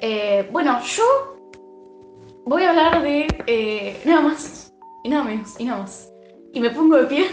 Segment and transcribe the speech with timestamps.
[0.00, 1.38] Eh, bueno, yo
[2.44, 4.72] voy a hablar de eh, nada más
[5.04, 6.08] y nada menos y nada más.
[6.52, 7.30] Y me pongo de pie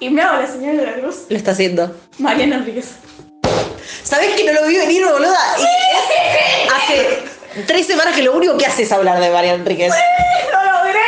[0.00, 1.26] y me hago la señal de la cruz.
[1.28, 1.94] Lo está haciendo.
[2.18, 2.96] Mariana Enríquez.
[4.02, 5.38] ¿Sabés que no lo vi venir, boluda?
[5.58, 7.22] Y hace
[7.66, 9.92] tres semanas que lo único que hace es hablar de María Enríquez.
[10.52, 11.00] ¡Lo logré!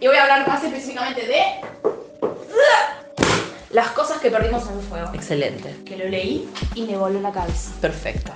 [0.00, 1.42] Y voy a hablar más específicamente de
[3.70, 5.10] las cosas que perdimos en el fuego.
[5.14, 5.76] Excelente.
[5.84, 7.70] Que lo leí y me voló la cabeza.
[7.80, 8.32] Perfecto.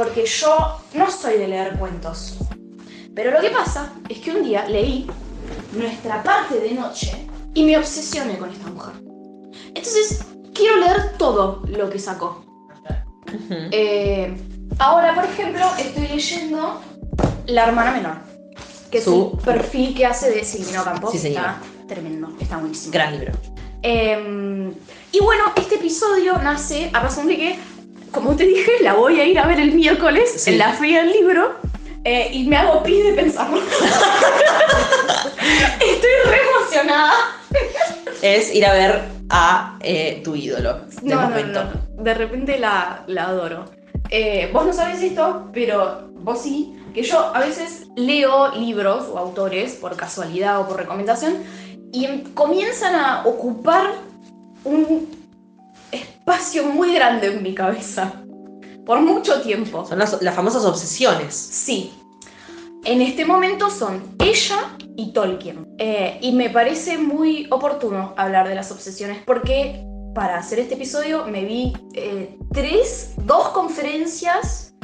[0.00, 2.38] Porque yo no soy de leer cuentos.
[3.14, 5.06] Pero lo que pasa es que un día leí
[5.74, 8.94] nuestra parte de noche y me obsesioné con esta mujer.
[9.74, 10.24] Entonces,
[10.54, 12.42] quiero leer todo lo que sacó.
[13.50, 14.34] Eh,
[14.78, 16.80] ahora, por ejemplo, estoy leyendo
[17.48, 18.16] La hermana menor,
[18.90, 21.12] que es Su- perfil que hace de Silvino Campos.
[21.12, 21.60] Sí, señora.
[21.62, 22.94] Está tremendo, está buenísimo.
[22.94, 23.32] Gran libro.
[23.82, 24.72] Eh,
[25.12, 27.58] y bueno, este episodio nace a razón de que,
[28.12, 30.50] como te dije, la voy a ir a ver el miércoles Sí.
[30.52, 31.54] en la feria del libro
[32.04, 33.60] eh, y me hago pis de pensarlo.
[35.80, 37.12] Estoy re emocionada.
[38.22, 41.64] Es ir a ver a eh, tu ídolo No, no, momento.
[41.64, 42.02] no, no.
[42.02, 43.64] De repente la, la adoro.
[44.10, 49.18] Eh, vos no sabés esto, pero vos sí, que yo a veces leo libros o
[49.18, 51.36] autores por casualidad o por recomendación
[51.92, 53.92] y em- comienzan a ocupar
[54.64, 55.08] un
[55.92, 58.12] espacio muy grande en mi cabeza.
[58.86, 59.84] Por mucho tiempo.
[59.86, 61.34] Son las, las famosas obsesiones.
[61.34, 61.92] Sí.
[62.84, 65.66] En este momento son ella y Tolkien.
[65.78, 71.24] Eh, y me parece muy oportuno hablar de las obsesiones porque para hacer este episodio
[71.26, 74.74] me vi eh, tres, dos conferencias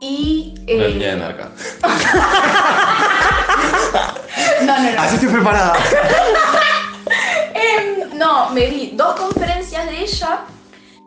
[0.00, 0.54] y...
[0.66, 1.52] eh, Una niña de narca.
[4.62, 5.00] no, no, no.
[5.00, 5.74] Así estoy preparada.
[7.54, 10.40] Em, no, me vi dos conferencias de ella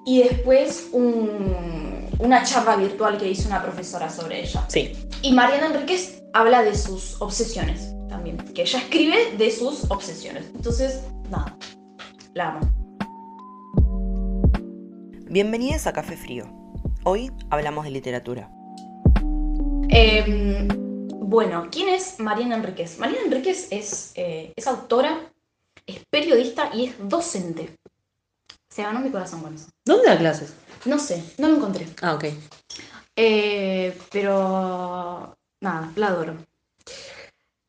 [0.07, 4.65] y después un- una charla virtual que hizo una profesora sobre ella.
[4.69, 4.93] Sí.
[5.21, 10.45] Y Mariana Enríquez habla de sus obsesiones también, que ella escribe de sus obsesiones.
[10.55, 11.57] Entonces, nada,
[12.33, 12.61] la amo.
[15.29, 16.45] Bienvenidos a Café Frío.
[17.03, 18.49] Hoy hablamos de literatura.
[19.89, 20.69] Em,
[21.19, 22.97] bueno, ¿quién es Mariana Enríquez?
[22.97, 25.19] Mariana Enríquez es, eh, es autora,
[25.85, 27.75] es periodista y es docente.
[28.77, 29.69] Se ganó mi corazón con eso.
[29.83, 30.53] ¿Dónde da clases?
[30.85, 31.87] No sé, no lo encontré.
[32.03, 32.25] Ah, ok.
[33.15, 36.35] Eh, pero nada, la adoro.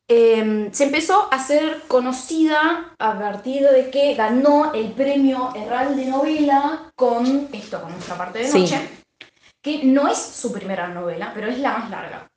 [0.07, 6.05] Eh, se empezó a ser conocida a partir de que ganó el premio Herral de
[6.05, 8.59] Novela con esto, con nuestra parte de Sí.
[8.59, 8.79] noche,
[9.63, 12.28] que no es su primera novela, pero es la más larga.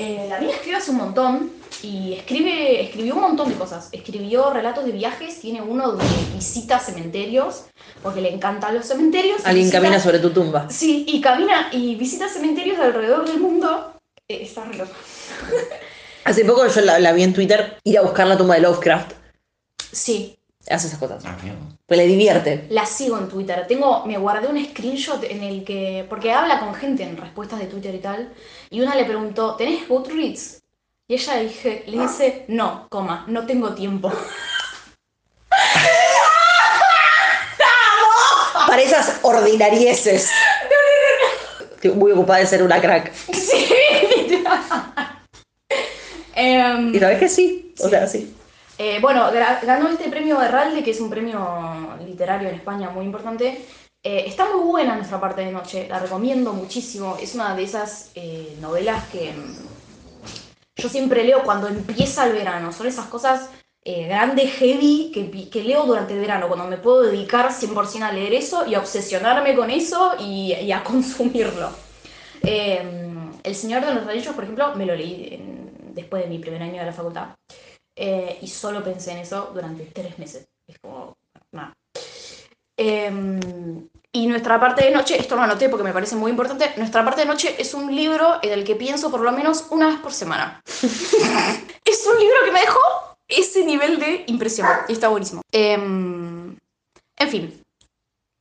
[0.00, 1.50] Eh, la mina escribe hace un montón
[1.82, 3.88] y escribe, escribió un montón de cosas.
[3.90, 6.04] Escribió relatos de viajes, tiene uno de
[6.36, 7.64] visita cementerios,
[8.00, 9.40] porque le encantan los cementerios.
[9.44, 10.70] Alguien Visita- camina sobre tu tumba.
[10.70, 13.92] Sí, y camina y visita cementerios alrededor del mundo.
[14.28, 14.92] Eh, está re loco.
[16.24, 19.14] Hace poco yo la, la vi en Twitter ir a buscar la tumba de Lovecraft.
[19.90, 20.37] Sí,
[20.70, 21.24] Hace esas cosas.
[21.24, 21.36] Ah.
[21.86, 22.66] Pues le divierte.
[22.70, 23.66] la sigo en Twitter.
[23.66, 26.04] Tengo, me guardé un screenshot en el que.
[26.08, 28.32] Porque habla con gente en respuestas de Twitter y tal.
[28.70, 30.62] Y una le preguntó, ¿tenés Goodreads?
[31.08, 34.12] Y ella dije, le dice, no, coma, no tengo tiempo.
[38.66, 40.30] Para esas ordinarieces.
[41.76, 43.12] Estoy muy ocupada de ser una crack.
[43.32, 43.68] sí,
[46.34, 47.74] Em, Y sabes que sí.
[47.80, 48.34] O sea, sí.
[48.78, 49.28] Eh, bueno,
[49.62, 53.66] ganó este premio Herralde, que es un premio literario en España muy importante.
[54.04, 57.16] Eh, está muy buena nuestra parte de noche, la recomiendo muchísimo.
[57.20, 59.56] Es una de esas eh, novelas que mm,
[60.76, 62.72] yo siempre leo cuando empieza el verano.
[62.72, 63.50] Son esas cosas
[63.84, 65.10] grandes, heavy,
[65.50, 68.80] que, leo durante el verano, cuando me puedo dedicar 100% a leer eso y a
[68.80, 71.70] obsesionarme con eso y, a consumirlo.
[72.42, 72.82] Eh,
[73.42, 75.42] el Señor de los Anillos, por ejemplo, me lo leí
[75.94, 77.28] después de mi primer año de la facultad.
[78.00, 80.46] Eh, y solo pensé en eso durante tres meses.
[80.66, 81.16] Es como,
[81.50, 81.74] nada.
[82.76, 83.10] Eh,
[84.12, 87.22] y nuestra parte de noche, esto lo anoté porque me parece muy importante, nuestra parte
[87.22, 90.12] de noche es un libro en el que pienso por lo menos una vez por
[90.12, 90.62] semana.
[90.66, 92.80] es un libro que me dejó
[93.26, 95.42] ese nivel de impresión y está buenísimo.
[95.52, 97.62] Eh, en fin,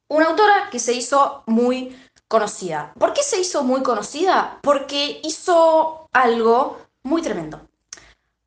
[0.10, 1.98] una autora que se hizo muy
[2.28, 2.94] conocida.
[2.98, 4.60] ¿Por qué se hizo muy conocida?
[4.62, 7.62] Porque hizo algo muy tremendo.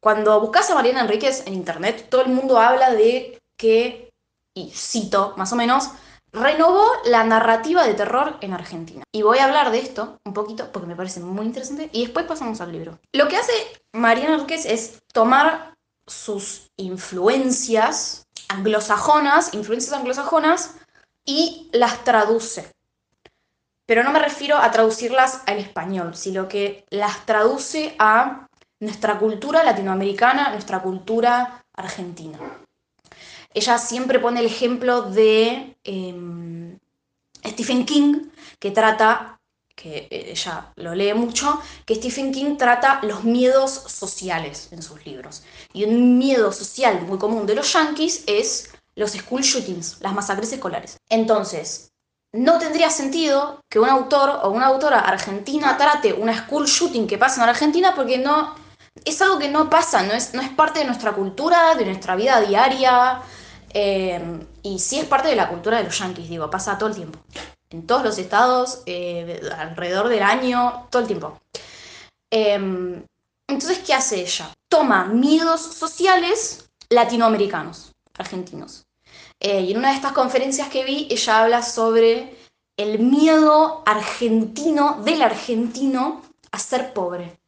[0.00, 4.10] Cuando buscas a Mariana Enríquez en internet, todo el mundo habla de que,
[4.54, 5.90] y cito más o menos,
[6.32, 9.02] renovó la narrativa de terror en Argentina.
[9.12, 12.26] Y voy a hablar de esto un poquito porque me parece muy interesante y después
[12.26, 12.98] pasamos al libro.
[13.12, 13.52] Lo que hace
[13.92, 15.74] Mariana Enríquez es tomar
[16.06, 20.76] sus influencias anglosajonas, influencias anglosajonas,
[21.24, 22.72] y las traduce.
[23.86, 28.46] pero no me refiero a traducirlas al español, sino que las traduce a
[28.80, 32.38] nuestra cultura latinoamericana, nuestra cultura argentina.
[33.52, 36.78] Ella siempre pone el ejemplo de em,
[37.44, 38.28] Stephen King,
[38.58, 39.40] que trata,
[39.74, 45.42] que ella lo lee mucho, que Stephen King trata los miedos sociales en sus libros.
[45.72, 50.52] Y un miedo social muy común de los yankees es los school shootings, las masacres
[50.52, 50.96] escolares.
[51.08, 51.90] Entonces,
[52.32, 57.18] no tendría sentido que un autor o una autora argentina trate una school shooting que
[57.18, 58.54] pasa en Argentina porque no
[59.04, 62.16] es algo que no pasa, no es, no es parte de nuestra cultura, de nuestra
[62.16, 63.22] vida diaria.
[63.72, 66.96] Eh, y sí es parte de la cultura de los yankees, digo, pasa todo el
[66.96, 67.18] tiempo.
[67.70, 71.40] En todos los estados, eh, alrededor del año, todo el tiempo.
[72.30, 73.04] Em,
[73.48, 74.52] entonces, ¿qué hace ella?
[74.68, 78.86] Toma miedos sociales latinoamericanos, argentinos.
[79.38, 82.36] Eh, y en una de estas conferencias que vi, ella habla sobre
[82.76, 87.39] el miedo argentino, del argentino, a ser pobre.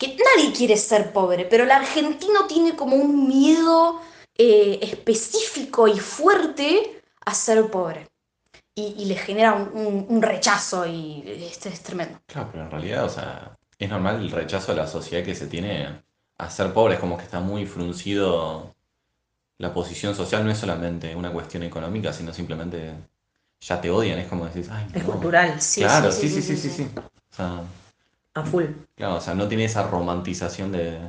[0.00, 4.00] Que nadie quiere ser pobre, pero el argentino tiene como un miedo
[4.34, 8.08] eh, específico y fuerte a ser pobre.
[8.74, 12.18] Y, le genera un, rechazo y este es tremendo.
[12.24, 15.48] Claro, pero en realidad, o sea, es normal el rechazo de la sociedad que se
[15.48, 16.02] tiene
[16.38, 18.74] a ser pobre, es como que está muy fruncido
[19.58, 22.94] la posición social, no es solamente una cuestión económica, sino simplemente
[23.60, 25.60] ya te odian, es como decir, ay, Es cultural.
[25.60, 26.90] Sí, claro, sí, sí, sí, sí, sí.
[26.96, 27.62] O sea,
[28.34, 28.64] a full.
[28.96, 31.00] Claro, o sea, no tiene esa romantización de,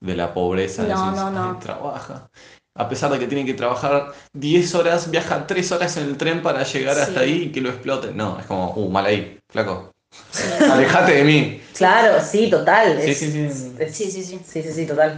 [0.00, 0.82] la pobreza.
[0.84, 1.58] No, no, no.
[1.58, 2.28] trabaja
[2.76, 6.42] a pesar de que tienen que trabajar 10 horas, viajan 3 horas en el tren
[6.42, 8.16] para llegar hasta ahí y que lo exploten.
[8.16, 9.92] No, es como, uh, mal ahí, flaco.
[10.70, 11.62] Alejate de mí.
[11.74, 13.00] Claro, sí, total.
[13.00, 13.50] Sí, sí, sí.
[13.90, 14.40] sí, sí, sí.
[14.44, 15.16] Sí, sí, sí, total.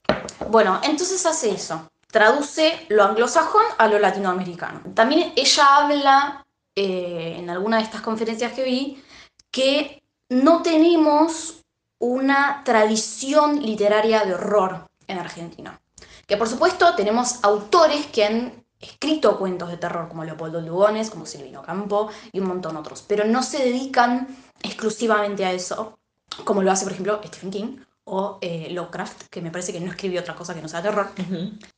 [0.50, 1.90] Bueno, entonces hace eso.
[2.10, 4.80] Traduce lo anglosajón a lo latinoamericano.
[4.94, 9.02] También ella habla, eh, en alguna de estas conferencias que vi,
[9.50, 11.64] que no tenemos
[11.98, 15.80] una tradición literaria de horror en Argentina.
[16.26, 21.26] Que por supuesto tenemos autores que han escrito cuentos de terror como Leopoldo Lugones, como
[21.26, 24.26] Silvino Campo y un montón otros, pero no se dedican
[24.62, 25.98] exclusivamente a eso,
[26.44, 29.90] como lo hace por ejemplo Stephen King o eh, Lovecraft, que me parece que no
[29.90, 31.10] escribió otra cosa que no sea terror,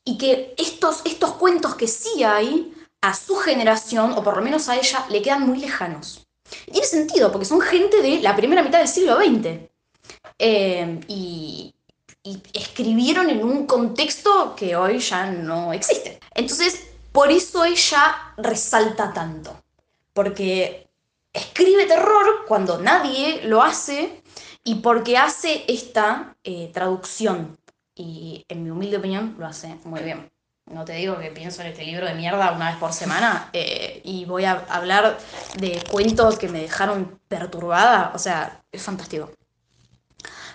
[0.05, 4.69] y que estos, estos cuentos que sí hay, a su generación, o por lo menos
[4.69, 6.28] a ella, le quedan muy lejanos.
[6.67, 9.69] Y tiene sentido, porque son gente de la primera mitad del siglo XX.
[10.39, 11.75] Eh, y,
[12.53, 16.21] escribieron en un contexto que hoy ya no existe.
[16.35, 19.62] Entonces, por eso ella resalta tanto,
[20.12, 20.89] porque
[21.33, 24.23] escribe terror cuando nadie lo hace
[24.62, 27.56] y porque hace esta eh, traducción.
[27.94, 30.31] Y en mi humilde opinión lo hace muy bien.
[30.70, 34.00] No te digo que pienso en este libro de mierda una vez por semana eh,
[34.05, 35.19] y voy a hablar
[35.56, 38.12] de cuentos que me dejaron perturbada.
[38.15, 39.31] O sea, es fantástico.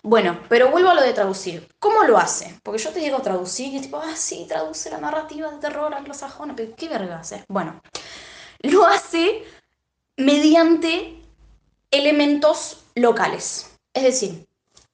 [0.04, 1.68] Bueno, pero vuelvo a lo de traducir.
[1.80, 2.60] ¿Cómo lo hace?
[2.62, 6.56] Porque yo te digo traducir y tipo, ah, sí, traduce la narrativa de terror anglosajona,
[6.56, 7.22] pero ¿qué verga?
[7.48, 7.82] Bueno,
[8.60, 9.44] lo hace
[10.18, 11.24] mediante
[11.90, 13.78] elementos locales.
[13.94, 14.46] Es decir,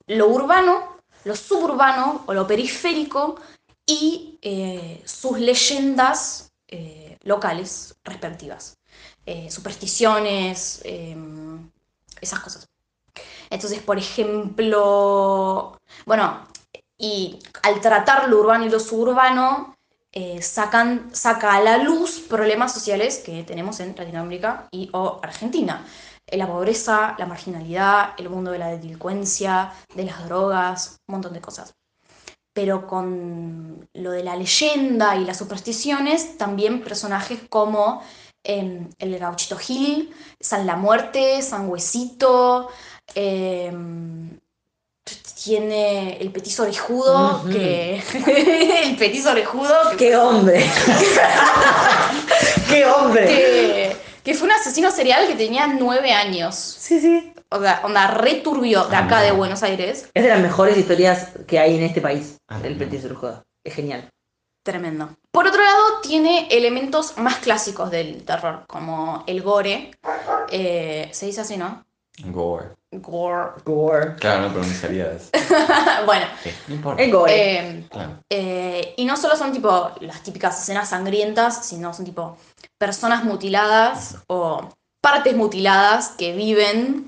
[0.06, 3.39] lo urbano, lo suburbano o lo periférico
[3.88, 8.77] y eh, sus leyendas eh, locales respectivas.
[9.25, 11.69] Eh, supersticiones, em,
[12.21, 12.69] esas cosas.
[13.50, 16.47] Entonces, por ejemplo, bueno,
[16.97, 19.75] y al tratar lo urbano y lo suburbano,
[20.42, 25.85] sacan, saca a la luz problemas sociales que tenemos en Latinoamérica y o Argentina.
[26.31, 31.42] La pobreza, la marginalidad, el mundo de la delincuencia, de las drogas, un montón de
[31.42, 31.73] cosas.
[32.59, 38.04] Pero con lo de la leyenda y las supersticiones, también personajes como
[38.44, 42.69] em, el gauchito Gil, San La Muerte, San Huesito,
[43.16, 44.39] Em,
[45.44, 48.01] tiene el petiso orejudo, que.
[48.83, 49.73] el petiso orejudo.
[49.97, 50.66] ¡Qué hombre!
[52.69, 53.95] ¡Qué hombre!
[54.23, 56.56] Que, fue un asesino serial que tenía nueve años.
[56.56, 57.29] Sí, sí.
[57.51, 60.09] O sea, onda returbio de acá de Buenos Aires.
[60.13, 63.44] Es de las mejores historias que hay en este país, ah, el petiso orejudo.
[63.63, 64.07] Es genial.
[64.63, 65.09] Tremendo.
[65.31, 69.91] Por otro lado, tiene elementos más clásicos del terror, como el gore.
[70.51, 71.83] Eh, se dice así, ¿no?
[72.25, 72.75] Gore.
[72.91, 73.51] Gore.
[73.65, 74.15] Gore.
[74.18, 75.29] Claro, no pronunciaría eso.
[76.06, 76.27] bueno.
[76.68, 77.01] no importa.
[77.01, 77.33] El gore.
[77.33, 77.89] Eh,
[78.29, 82.37] eh, y no solo son tipo las típicas escenas sangrientas, sino son tipo
[82.77, 84.69] personas mutiladas o
[85.01, 87.07] partes mutiladas que viven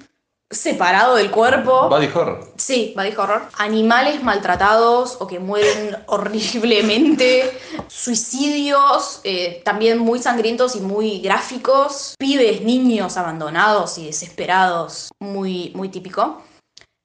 [0.52, 1.90] separado del cuerpo.
[1.90, 2.52] Body horror.
[2.58, 3.48] Sí, body horror.
[3.58, 7.58] Animales maltratados o que mueren horriblemente.
[7.88, 12.16] Suicidios, eh, también muy sangrientos y muy gráficos.
[12.20, 16.44] Pibes, niños abandonados y desesperados, muy, muy típico.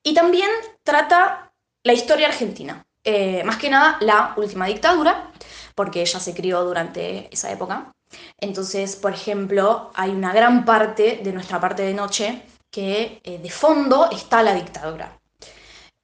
[0.05, 0.51] Y también
[0.85, 1.53] trata
[1.85, 2.85] la historia argentina.
[3.05, 5.31] Eh, más que nada la última dictadura,
[5.77, 7.93] porque ella se crió durante esa época.
[8.41, 13.51] Entonces, por ejemplo, hay una gran parte de nuestra parte de noche que eh, de
[13.51, 15.19] fondo está la dictadura.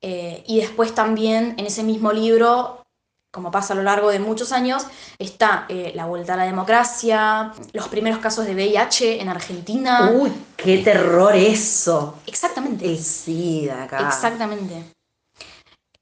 [0.00, 2.83] Eh, y después también en ese mismo libro,
[3.31, 4.85] como pasa a lo largo de muchos años,
[5.19, 10.11] está eh, la vuelta a la democracia, los primeros casos de VIH en Argentina.
[10.12, 12.19] Uy, qué terror eso.
[12.26, 12.85] Exactamente.
[12.85, 14.09] El SIDA acá.
[14.09, 14.92] Exactamente.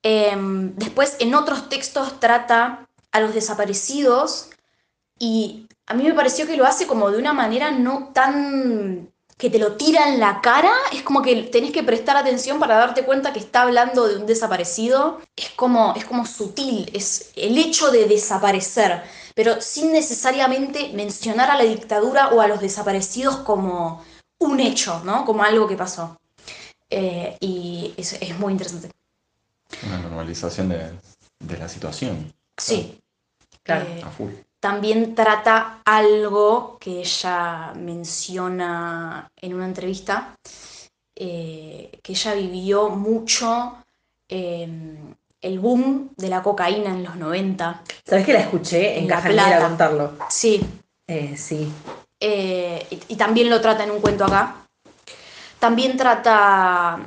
[0.02, 4.49] Em, después, en otros textos trata a los desaparecidos
[5.19, 9.10] y a mí me pareció que lo hace como de una manera no tan
[9.40, 12.76] que te lo tira en la cara, es como que tenés que prestar atención para
[12.76, 15.18] darte cuenta que está hablando de un desaparecido.
[15.35, 19.02] Es como, es como sutil, es el hecho de desaparecer,
[19.35, 24.04] pero sin necesariamente mencionar a la dictadura o a los desaparecidos como
[24.38, 25.25] un hecho, ¿no?
[25.25, 26.20] Como algo que pasó.
[26.90, 28.90] Eh, y es, es, muy interesante.
[29.87, 30.90] Una normalización de,
[31.38, 32.30] de la situación.
[32.59, 32.99] Sí.
[33.62, 33.87] Claro.
[33.87, 34.32] Eh, A full.
[34.61, 40.37] También trata algo que ella menciona en una entrevista,
[41.17, 43.79] eh, que ella vivió mucho
[44.29, 44.69] eh,
[45.40, 47.83] el boom de la cocaína en los 90.
[48.05, 50.12] ¿Sabes que la escuché en En Caja Negra contarlo?
[50.29, 50.62] Sí,
[51.07, 51.73] Eh, sí.
[52.21, 54.57] eh, y, y también lo trata en un cuento acá.
[55.59, 57.00] También trata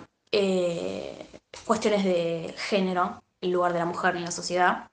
[1.65, 4.87] cuestiones de género, el lugar de la mujer en la sociedad.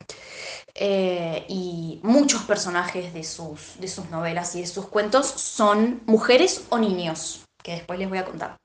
[0.82, 6.64] Eh, y muchos personajes de sus, de sus novelas y de sus cuentos son mujeres
[6.70, 8.56] o niños, que después les voy a contar.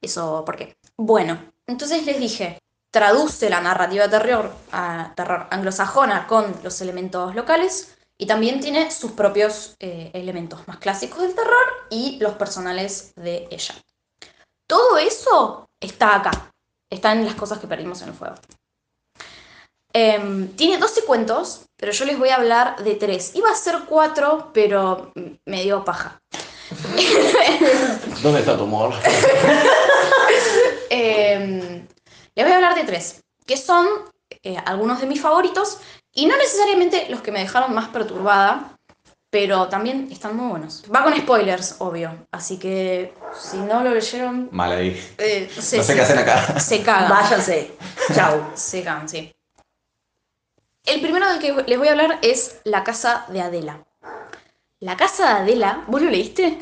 [0.00, 0.74] Eso, ¿por qué?
[0.96, 2.58] Bueno, entonces les dije,
[2.90, 9.12] traduce la narrativa terror, a terror anglosajona con los elementos locales y también tiene sus
[9.12, 13.74] propios eh, elementos más clásicos del terror y los personales de ella.
[14.66, 16.52] Todo eso está acá,
[16.88, 18.36] está en las cosas que perdimos en el fuego.
[19.92, 23.32] Em, tiene 12 cuentos, pero yo les voy a hablar de tres.
[23.34, 25.12] Iba a ser cuatro, pero
[25.46, 26.20] me dio paja.
[28.22, 28.94] ¿Dónde está tu amor?
[30.90, 31.86] Em,
[32.34, 33.86] les voy a hablar de tres, que son
[34.42, 35.78] eh, algunos de mis favoritos
[36.12, 38.76] y no necesariamente los que me dejaron más perturbada,
[39.30, 40.82] pero también están muy buenos.
[40.92, 45.14] Va con spoilers, obvio, así que si no lo leyeron, Mal ahí.
[45.18, 46.58] eh, no sé, No sé si- qué hacen acá.
[46.58, 47.08] se cagan.
[47.10, 47.70] Váyanse.
[48.14, 48.50] Chau.
[48.54, 49.32] Se cagan, sí.
[50.86, 53.84] El primero del que les voy a hablar es La casa de Adela.
[54.80, 56.58] La casa de Adela, ¿vos lo leíste?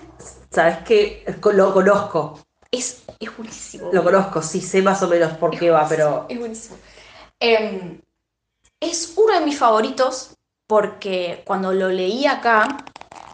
[0.51, 1.25] ¿Sabes qué?
[1.53, 2.41] Lo conozco.
[2.71, 3.91] Es, es buenísimo.
[3.93, 6.27] Lo conozco, sí, sé más o menos por qué va, pero.
[6.29, 6.77] Es buenísimo.
[7.41, 8.01] Em,
[8.81, 12.85] es uno de mis favoritos porque cuando lo leí acá,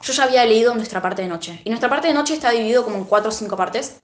[0.02, 1.60] yo ya había leído Nuestra parte de noche.
[1.64, 4.02] Y Nuestra parte de noche está dividido como en cuatro o cinco partes.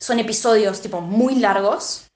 [0.00, 2.10] Son episodios tipo muy largos.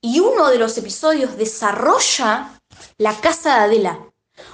[0.00, 2.61] Y uno de los episodios desarrolla
[2.98, 3.98] la casa de Adela.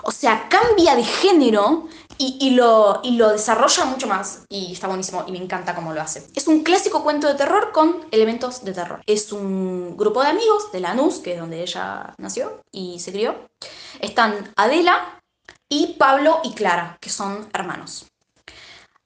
[0.02, 3.00] O sea, cambia de género y, lo,
[3.32, 4.44] desarrolla mucho más.
[4.48, 6.26] Y está buenísimo y me encanta cómo lo hace.
[6.34, 9.02] Es un clásico cuento de terror con elementos de terror.
[9.06, 13.48] Es un grupo de amigos de Lanús, que es donde ella nació y se crió.
[14.00, 15.22] Están Adela
[15.68, 18.06] y Pablo y Clara, que son hermanos.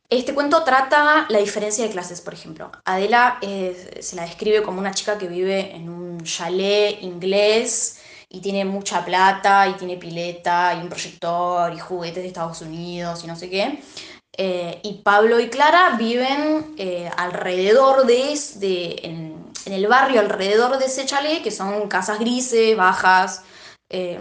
[0.08, 2.70] Este cuento trata la diferencia de clases, por ejemplo.
[2.84, 8.01] Adela se la describe como una chica que vive en un chalet inglés
[8.34, 13.22] y tiene mucha plata y tiene pileta y un proyector y juguetes de Estados Unidos
[13.22, 13.82] y no sé qué.
[14.34, 20.86] Eh, y Pablo y Clara viven eh, alrededor de, de en, el barrio alrededor de
[20.86, 23.42] ese chalet, que son casas grises, bajas,
[23.90, 24.18] eh,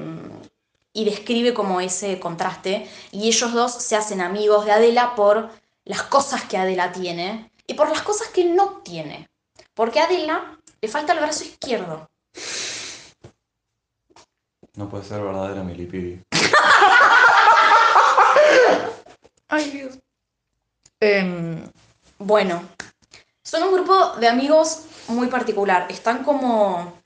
[0.92, 2.90] y describe como ese contraste.
[3.14, 5.50] Y ellos dos se hacen amigos de Adela por
[5.86, 9.30] las cosas que Adela tiene y por las cosas que no tiene.
[9.74, 12.10] Porque a Adela le falta el brazo izquierdo.
[14.82, 16.24] No puede ser verdadera Milipidi.
[19.48, 20.00] Ay, Dios.
[21.00, 21.70] Em,
[22.18, 22.64] bueno,
[23.44, 25.86] son un grupo de amigos muy particular.
[25.88, 27.00] Están como...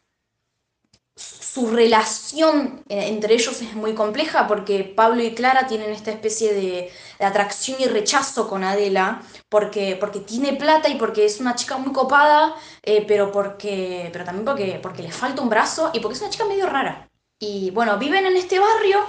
[1.18, 6.54] Su relación eh, entre ellos es muy compleja porque Pablo y Clara tienen esta especie
[6.54, 11.56] de, de atracción y rechazo con Adela porque, porque tiene plata y porque es una
[11.56, 16.00] chica muy copada, eh, pero, porque, pero también porque, porque le falta un brazo y
[16.00, 17.10] porque es una chica medio rara.
[17.40, 19.00] Y bueno, viven en este barrio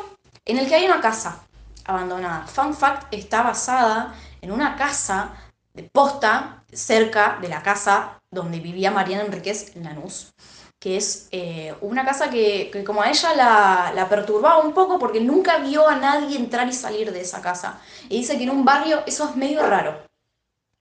[0.44, 1.46] en el que hay una casa
[1.84, 2.46] abandonada.
[2.46, 5.34] Fun fact, está basada en una casa
[5.72, 10.34] de posta cerca de la casa donde vivía Mariana Enríquez en Lanús,
[10.78, 14.98] que es eh, una casa que, que como a ella la, la perturbaba un poco
[14.98, 17.80] porque nunca vio a nadie entrar y salir de esa casa.
[18.08, 20.02] Y dice que en un barrio eso es medio raro.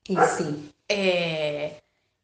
[0.05, 0.73] Y sí.
[0.87, 1.81] Eh,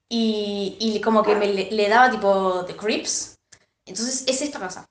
[0.10, 3.38] y, y como que me le, le daba tipo de creeps.
[3.86, 4.88] Entonces es esta casa.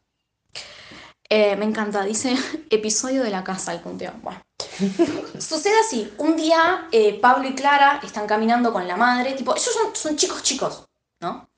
[1.33, 2.35] Eh, me encanta, dice
[2.71, 4.13] episodio de la casa, el punteo.
[4.21, 4.43] Bueno.
[5.39, 9.71] Sucede así, un día eh, Pablo y Clara están caminando con la madre, tipo, ellos
[9.95, 10.85] son, chicos chicos,
[11.21, 11.49] ¿no?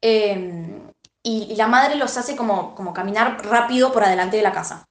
[0.00, 0.80] Eh,
[1.22, 4.86] y, y la madre los hace como, como caminar rápido por adelante de la casa.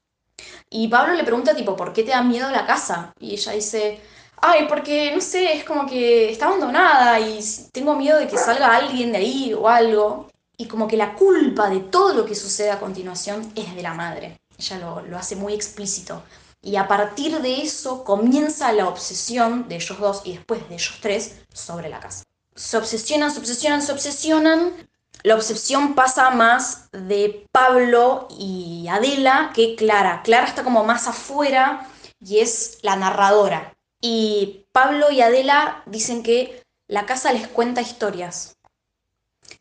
[0.70, 3.14] Y Pablo le pregunta, tipo, ¿por qué te da miedo la casa?
[3.20, 4.02] Y ella dice,
[4.42, 7.40] ay, porque, no sé, es como que está abandonada y
[7.72, 10.28] tengo miedo de que salga alguien de ahí o algo.
[10.58, 13.94] Y como que la culpa de todo lo que sucede a continuación es de la
[13.94, 14.40] madre.
[14.58, 16.24] Ella lo, lo hace muy explícito.
[16.62, 20.98] Y a partir de eso comienza la obsesión de ellos dos y después de ellos
[21.02, 22.24] tres sobre la casa.
[22.56, 24.90] Se obsesionan, se obsesionan, se obsesionan.
[25.24, 30.22] La obsesión pasa más de Pablo y Adela que Clara.
[30.24, 31.88] Clara está como más afuera
[32.20, 33.74] y es la narradora.
[34.02, 38.58] Y Pablo y Adela dicen que la casa les cuenta historias,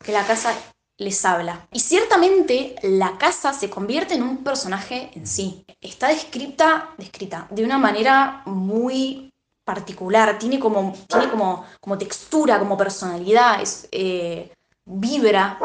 [0.03, 0.53] que la casa
[0.97, 1.67] les habla.
[1.71, 5.65] Y ciertamente la casa se convierte en un personaje en sí.
[5.79, 9.31] Está descrita, descrita de una manera muy
[9.63, 14.51] particular, tiene como, tiene como, como textura, como personalidad, es, eh,
[14.85, 15.59] vibra,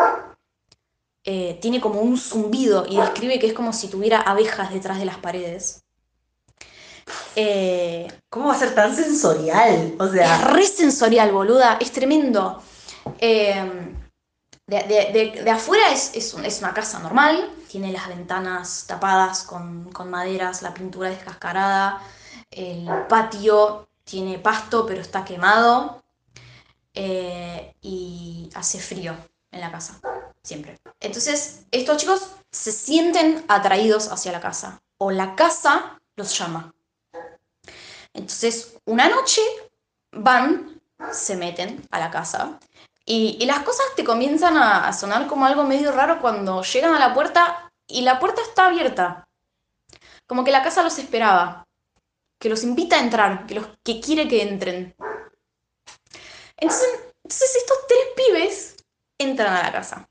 [1.25, 5.05] eh, tiene como un zumbido y describe que es como si tuviera abejas detrás de
[5.05, 5.85] las paredes.
[7.37, 9.95] Eh, ¿Cómo va a ser tan sensorial?
[9.99, 12.61] O es sea, re sensorial, boluda, es tremendo.
[13.19, 13.95] Eh,
[14.83, 19.91] de, de- de- afuera es, es es una casa normal, tiene las ventanas tapadas con,
[19.93, 22.00] con maderas, la pintura descascarada,
[22.50, 26.02] el patio tiene pasto pero está quemado
[26.95, 29.14] eh, y hace frío
[29.50, 30.00] en la casa,
[30.43, 30.79] siempre.
[31.00, 36.75] Entonces, estos chicos se sienten atraídos hacia la casa o la casa los llama.
[38.14, 39.41] Entonces, una noche
[40.12, 40.81] van,
[41.12, 42.59] se meten a la casa
[43.05, 46.99] y, las cosas te comienzan a, a sonar como algo medio raro cuando llegan a
[46.99, 49.29] la puerta y la puerta está abierta.
[50.27, 51.67] Como que la casa los esperaba,
[52.38, 54.95] que los invita a entrar, que, los, que quiere que entren.
[56.57, 56.88] Entonces,
[57.23, 58.77] entonces estos tres pibes
[59.19, 60.09] entran a la casa.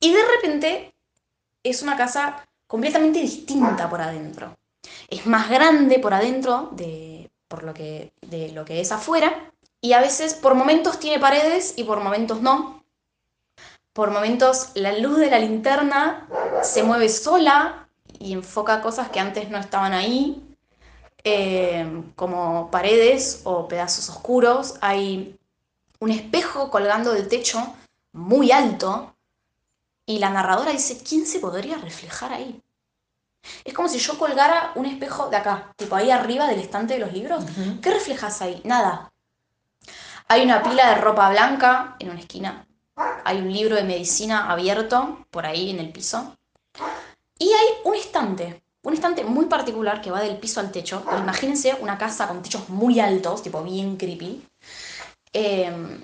[0.00, 0.94] Y de repente
[1.62, 4.56] es una casa completamente distinta por adentro.
[5.08, 9.52] Es más grande por adentro de, por lo que, de lo que es afuera.
[9.84, 12.84] Y a veces por momentos tiene paredes y por momentos no.
[13.92, 16.28] Por momentos la luz de la linterna
[16.62, 17.88] se mueve sola
[18.20, 20.40] y enfoca cosas que antes no estaban ahí,
[21.24, 24.76] eh, como paredes o pedazos oscuros.
[24.80, 25.36] Hay
[25.98, 27.74] un espejo colgando del techo
[28.12, 29.14] muy alto
[30.06, 32.62] y la narradora dice, ¿quién se podría reflejar ahí?
[33.64, 37.00] Es como si yo colgara un espejo de acá, tipo ahí arriba del estante de
[37.00, 37.44] los libros.
[37.82, 38.60] ¿Qué reflejas ahí?
[38.64, 39.11] Nada.
[40.32, 42.66] Hay una pila de ropa blanca en una esquina.
[43.22, 46.38] Hay un libro de medicina abierto por ahí en el piso.
[47.38, 48.62] Y hay un estante.
[48.82, 51.04] Un estante muy particular que va del piso al techo.
[51.18, 54.42] Imagínense una casa con techos muy altos, tipo bien creepy.
[55.34, 56.02] Eh,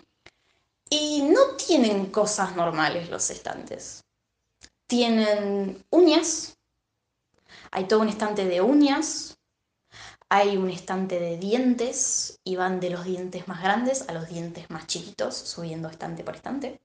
[0.91, 4.05] y no tienen cosas normales los estantes.
[4.87, 6.59] Tienen uñas.
[7.71, 9.38] Hay todo un estante de uñas.
[10.31, 14.69] Hay un estante de dientes y van de los dientes más grandes a los dientes
[14.71, 16.81] más chiquitos, subiendo estante por estante.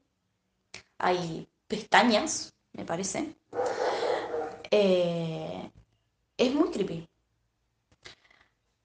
[0.98, 3.36] Hay pestañas, me parece.
[4.72, 5.72] Eh,
[6.38, 7.08] es muy creepy.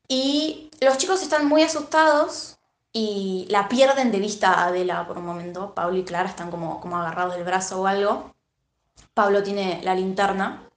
[0.08, 2.58] Y los chicos están muy asustados
[2.92, 5.74] y la pierden de vista a Adela por un momento.
[5.74, 8.34] Pablo y Clara están como, como agarrados del brazo o algo.
[9.14, 10.67] Pablo tiene la linterna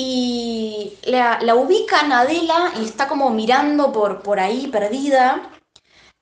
[0.00, 5.50] y la, ubican a Adela y está como mirando por, por ahí perdida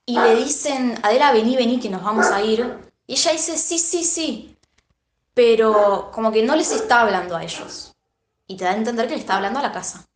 [0.06, 2.90] y le dicen, Adela, vení, vení, que nos vamos a ir.
[3.06, 4.56] Y ella dice, sí, sí, sí,
[5.34, 7.94] pero como que no les está hablando a ellos.
[8.46, 10.06] Y te da a entender que le está hablando a la casa.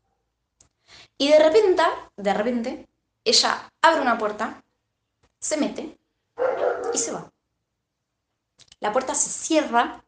[1.19, 1.83] Y de repente,
[2.17, 2.89] de repente,
[3.23, 4.65] ella abre una puerta,
[5.39, 5.99] se mete
[6.95, 7.31] y se va.
[8.81, 10.03] La puerta se cierra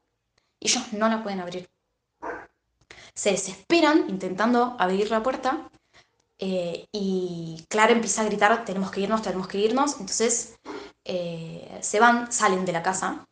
[0.58, 1.71] y ellos no la pueden abrir
[3.14, 5.68] se desesperan intentando abrir la puerta
[6.38, 9.92] eh, y Clara empieza a gritar, tenemos que irnos, tenemos que irnos.
[10.00, 10.56] Entonces
[11.04, 13.26] eh, se van, salen de la casa,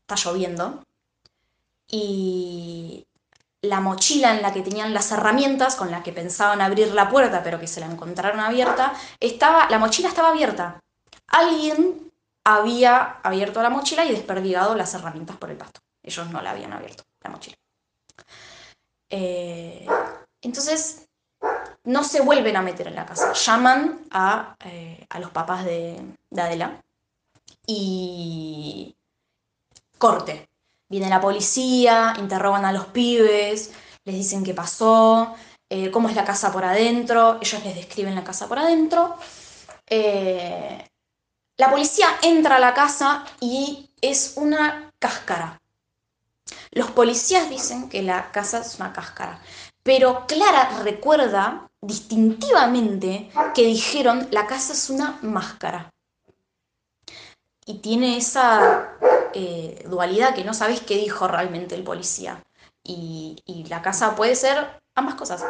[0.00, 0.84] está lloviendo
[1.86, 3.06] y
[3.62, 7.42] la mochila en la que tenían las herramientas con las que pensaban abrir la puerta
[7.42, 10.80] pero que se la encontraron abierta, estaba, la mochila estaba abierta.
[11.28, 12.12] alguien
[12.44, 15.80] había abierto la mochila y desperdigado las herramientas por el pasto.
[16.02, 17.56] Ellos no la habían abierto, la mochila.
[19.14, 19.86] Eh,
[20.40, 21.06] entonces,
[21.84, 23.34] no se vuelven a meter en la casa.
[23.34, 26.82] Llaman a, eh, a los papás de, de Adela
[27.66, 28.96] y
[29.98, 30.48] corte.
[30.88, 33.72] Viene la policía, interrogan a los pibes,
[34.04, 35.34] les dicen qué pasó,
[35.68, 39.16] eh, cómo es la casa por adentro, ellos les describen la casa por adentro.
[41.58, 45.61] La policía entra a la casa y es una cáscara.
[46.70, 49.40] Los policías dicen que la casa es una cáscara,
[49.82, 55.92] pero Clara recuerda distintivamente que dijeron la casa es una máscara.
[57.64, 58.96] Y tiene esa
[59.34, 62.42] eh, dualidad que no sabes qué dijo realmente el policía.
[62.84, 65.44] Y, y la casa puede ser ambas cosas.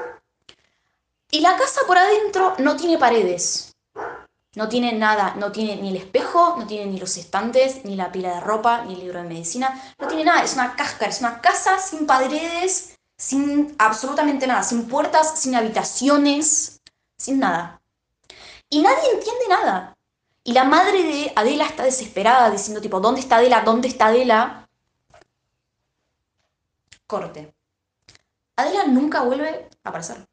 [1.31, 3.72] Y la casa por adentro no tiene paredes.
[4.55, 8.13] No tiene nada, no tiene ni el espejo, no tiene ni los estantes, ni la
[8.13, 11.21] pila de ropa, ni el libro de medicina, no tiene nada, es una cáscara, es
[11.21, 16.83] una casa sin paredes, sin absolutamente nada, sin puertas, sin habitaciones,
[17.17, 17.81] sin nada.
[18.69, 19.97] Y nadie entiende nada.
[20.45, 23.63] Y la madre de Adela está desesperada diciendo tipo, ¿dónde está Adela?
[23.63, 24.69] ¿Dónde está Adela?
[27.07, 27.55] Corte.
[28.57, 30.27] Adela nunca vuelve a aparecer.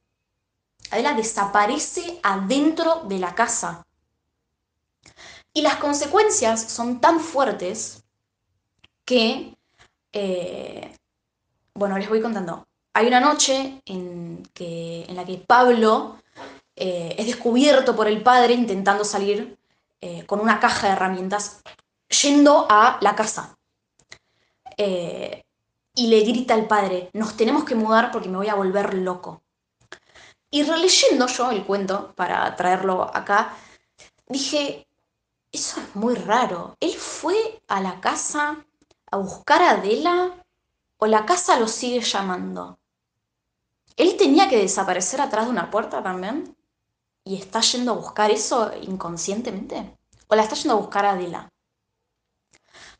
[0.91, 3.85] Adela desaparece adentro de la casa.
[5.59, 8.05] Y las consecuencias son tan fuertes
[9.03, 9.57] que,
[10.13, 10.95] eh,
[11.73, 12.65] bueno, les voy contando.
[12.93, 16.21] Hay una noche en, que, en la que Pablo
[16.77, 19.57] eh, es descubierto por el padre intentando salir
[19.99, 21.61] eh, con una caja de herramientas
[22.23, 23.57] yendo a la casa.
[24.77, 29.41] y le grita al padre, nos tenemos que mudar porque me voy a volver loco.
[30.51, 33.57] Y releyendo yo el cuento, para traerlo acá,
[34.29, 34.87] dije,
[35.51, 36.75] eso es muy raro.
[36.79, 38.65] ¿Él fue a la casa
[39.11, 40.45] a buscar a Adela
[40.97, 42.79] o la casa lo sigue llamando?
[43.95, 46.55] ¿Él tenía que desaparecer atrás de una puerta también?
[47.23, 49.97] ¿Y está yendo a buscar eso inconscientemente?
[50.27, 51.51] ¿O la está yendo a buscar a Adela?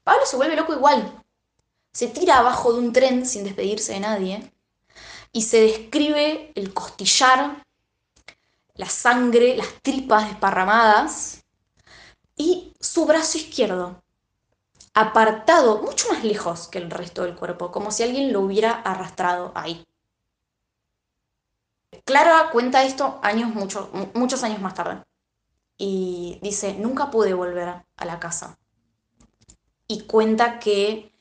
[0.03, 1.23] Pablo se vuelve loco igual.
[1.93, 4.53] Se tira abajo de un tren sin despedirse de nadie
[5.31, 7.63] y se describe el costillar,
[8.75, 11.43] la sangre, las tripas desparramadas
[12.39, 14.02] y su brazo izquierdo,
[14.93, 19.52] apartado mucho más lejos que el resto del cuerpo, como si alguien lo hubiera arrastrado
[19.56, 19.86] ahí.
[22.06, 25.04] Clara cuenta esto años, muchos, muchos años más tarde.
[25.78, 28.58] Y dice, nunca pude volver a la casa.
[29.88, 31.12] Y cuenta que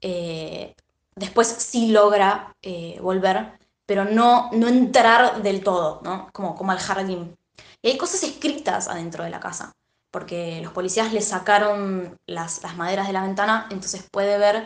[0.00, 0.74] eh,
[1.14, 6.30] después sí logra eh, volver, pero no, no entrar del todo, ¿no?
[6.32, 7.36] Como, como al jardín.
[7.82, 9.74] Y hay cosas escritas adentro de la casa,
[10.14, 14.64] porque los policías le sacaron las, maderas de la ventana, entonces puede ver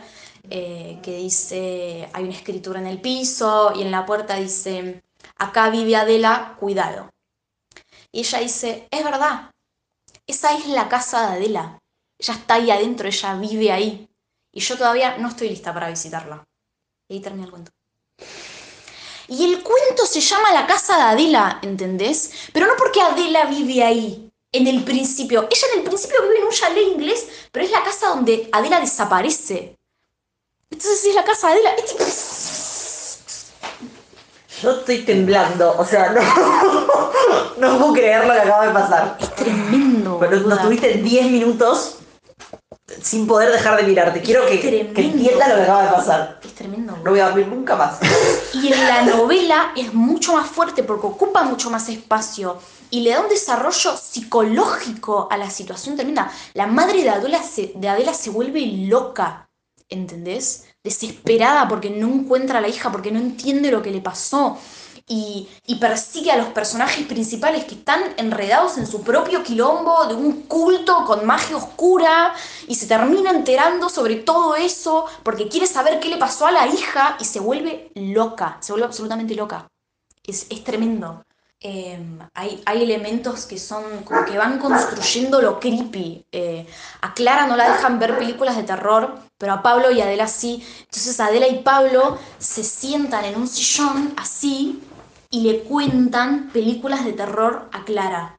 [0.50, 5.02] eh, que dice, hay una escritura en el piso y en la puerta dice,
[5.36, 7.08] acá vive Adela, cuidado.
[8.12, 9.50] Y ella dice, es verdad,
[10.26, 11.78] esa es la casa de Adela,
[12.18, 14.06] ella está ahí adentro, ella vive ahí
[14.52, 16.44] y yo todavía no estoy lista para visitarla.
[17.08, 17.70] Y ahí termina el cuento.
[19.28, 22.50] Y el cuento se llama La casa de Adela, ¿entendés?
[22.52, 25.48] Pero no porque Adela vive ahí, en el principio.
[25.50, 28.80] Ella en el principio vive en un chalet inglés, pero es la casa donde Adela
[28.80, 29.76] desaparece.
[30.70, 31.76] Entonces es la casa de Adela.
[34.62, 36.20] Yo estoy temblando, o sea, no,
[37.58, 39.16] no puedo creer lo que acaba de pasar.
[39.20, 40.18] Es tremendo.
[40.18, 41.97] Pero nos tuviste 10 minutos
[43.02, 44.22] sin poder dejar de mirarte.
[44.22, 46.40] Quiero que, que entienda lo que acaba de pasar.
[46.42, 46.96] Es tremendo.
[47.04, 47.98] No voy a dormir nunca más.
[48.54, 52.58] Y en la novela es mucho más fuerte porque ocupa mucho más espacio
[52.90, 56.32] y le da un desarrollo psicológico a la situación tremenda.
[56.54, 59.48] La madre de Adela se, de Adela se vuelve loca,
[59.88, 60.64] ¿entendés?
[60.82, 64.58] Desesperada porque no encuentra a la hija, porque no entiende lo que le pasó
[65.08, 65.48] y,
[65.80, 71.04] persigue a los personajes principales que están enredados en su propio quilombo de un culto
[71.06, 72.34] con magia oscura
[72.66, 76.66] y se termina enterando sobre todo eso porque quiere saber qué le pasó a la
[76.66, 79.68] hija y se vuelve loca, se vuelve absolutamente loca.
[80.24, 81.22] Es, tremendo.
[81.60, 86.26] Em, hay, hay, elementos que son como que van construyendo lo creepy.
[86.30, 86.66] Eh,
[87.00, 90.62] a Clara no la dejan ver películas de terror, pero a Pablo y Adela sí.
[90.80, 94.82] Entonces Adela y Pablo se sientan en un sillón así
[95.30, 98.38] y le cuentan películas de terror a Clara.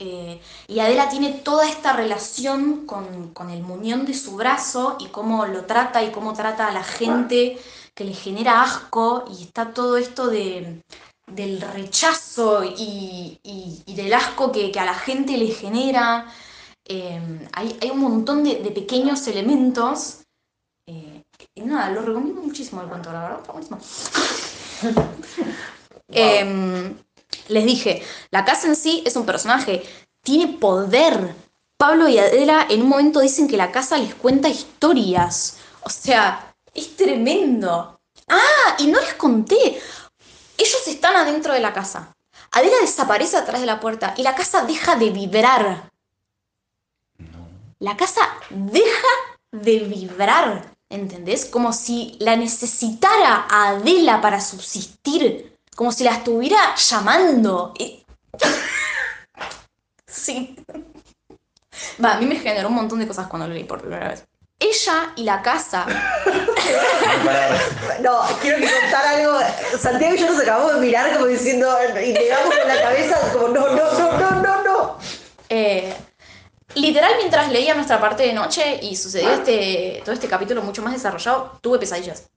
[0.00, 5.44] Eh, y Adela tiene toda esta relación con, el muñón de su brazo y cómo
[5.46, 7.58] lo trata y cómo trata a la gente
[7.94, 10.82] que le genera asco y está todo esto de,
[11.26, 16.32] del rechazo y, y- del asco que, que a la gente le genera.
[16.84, 20.20] Eh, hay, hay un montón de, pequeños elementos.
[20.86, 21.24] eh,
[21.56, 23.78] nada, lo recomiendo muchísimo el cuento, la verdad, está.
[26.10, 26.96] Em,
[27.48, 29.82] les dije, la casa en sí es un personaje,
[30.22, 31.34] tiene poder.
[31.76, 35.58] Pablo y Adela en un momento dicen que la casa les cuenta historias.
[35.82, 38.00] O sea, es tremendo.
[38.26, 39.80] Ah, y no les conté.
[40.56, 42.16] Ellos están adentro de la casa.
[42.50, 45.90] Adela desaparece atrás de la puerta y la casa deja de vibrar.
[47.78, 49.08] La casa deja
[49.52, 51.44] de vibrar, ¿entendés?
[51.46, 57.72] Como si la necesitara a Adela para subsistir, como si la estuviera llamando.
[57.78, 58.04] Y-
[60.06, 60.56] Sí.
[62.04, 64.24] Va, a mí me generó un montón de cosas cuando lo leí por primera vez.
[64.58, 65.86] Ella y la casa.
[68.00, 69.38] No, quiero que contar algo.
[69.80, 71.74] Santiago y yo nos acabamos de mirar como diciendo,
[72.04, 74.98] y negamos con la cabeza, como no, no, no, no, no, no.
[75.48, 75.94] eh,
[76.74, 80.92] literal, mientras leía nuestra parte de noche y sucedió este, todo este capítulo mucho más
[80.92, 82.28] desarrollado, tuve pesadillas.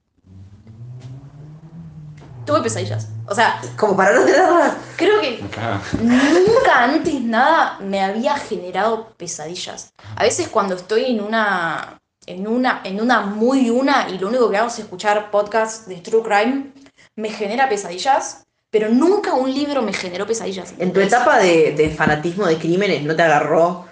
[2.46, 3.08] Tuve pesadillas.
[3.28, 4.74] O sea, Como para no tenerlas.
[4.98, 9.94] creo que Ah, Nunca antes nada me había generado pesadillas.
[10.16, 14.50] A veces cuando estoy en una, en una, en una muy una y lo único
[14.50, 16.72] que hago es escuchar podcasts de true crime,
[17.16, 20.74] me genera pesadillas, pero nunca un libro me generó pesadillas.
[20.80, 23.86] En tu etapa de, de fanatismo de crímenes, ¿no te agarró?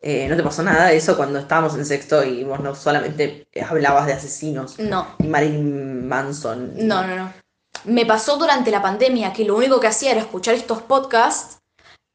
[0.00, 3.48] Eh, ¿No te pasó nada de eso cuando estábamos en sexto y vos no solamente
[3.68, 4.78] hablabas de asesinos?
[4.78, 6.72] No, Y Marilyn Manson.
[6.86, 7.32] no, no, no.
[7.84, 11.58] Me pasó durante la pandemia que lo único que hacía era escuchar estos podcasts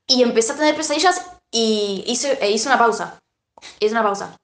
[0.07, 3.19] y empecé a tener pesadillas y hice, e hice una pausa.
[3.79, 4.35] Hice una pausa.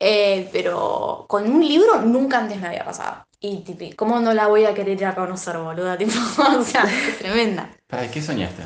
[0.00, 3.24] Eh, pero con un libro nunca antes me había pasado.
[3.40, 5.96] Y tipo, ¿cómo no la voy a querer ir a conocer, boluda?
[5.98, 6.12] Tipo,
[6.58, 7.70] o sea, es tremenda.
[7.86, 8.62] ¿Para qué soñaste?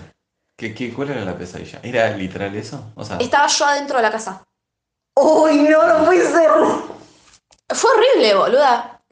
[0.62, 1.80] ¿Qué, qué, cuál era la pesadilla?
[1.82, 2.92] ¿Era literal eso?
[2.94, 4.44] O sea, Estaba yo adentro de la casa.
[5.16, 6.52] ¡Uy, no, no puede ser!
[7.68, 9.02] Fue horrible, boluda.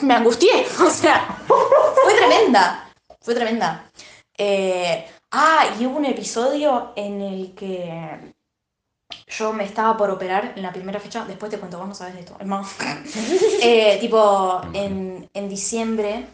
[0.00, 2.90] Me angustié, o sea, fue tremenda.
[3.20, 3.90] Fue tremenda.
[4.38, 8.32] Eh, ah, y hubo un episodio en el que
[9.26, 11.26] yo me estaba por operar en la primera fecha.
[11.26, 12.66] Después te cuento, vos no sabes de esto, hermano.
[13.60, 16.24] Eh, tipo, en, en diciembre,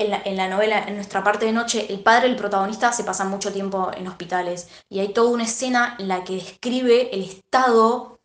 [0.00, 3.04] en la, en la novela, en nuestra parte de noche, el padre del protagonista se
[3.04, 4.68] pasa mucho tiempo en hospitales.
[4.88, 8.18] Y hay toda una escena en la que describe el estado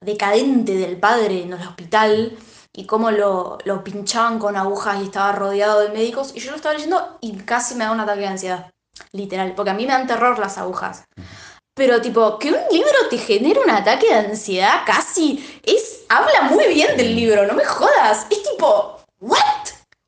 [0.00, 2.36] decadente del padre en el hospital
[2.72, 6.32] y cómo lo, lo pinchaban con agujas y estaba rodeado de médicos.
[6.34, 8.70] Y yo lo estaba leyendo y casi me da un ataque de ansiedad.
[9.12, 11.04] Literal, porque a mí me dan terror las agujas.
[11.74, 16.66] Pero tipo, que un libro te genere un ataque de ansiedad casi es habla muy
[16.66, 18.26] bien del libro, no me jodas.
[18.30, 19.40] Es tipo, ¿what?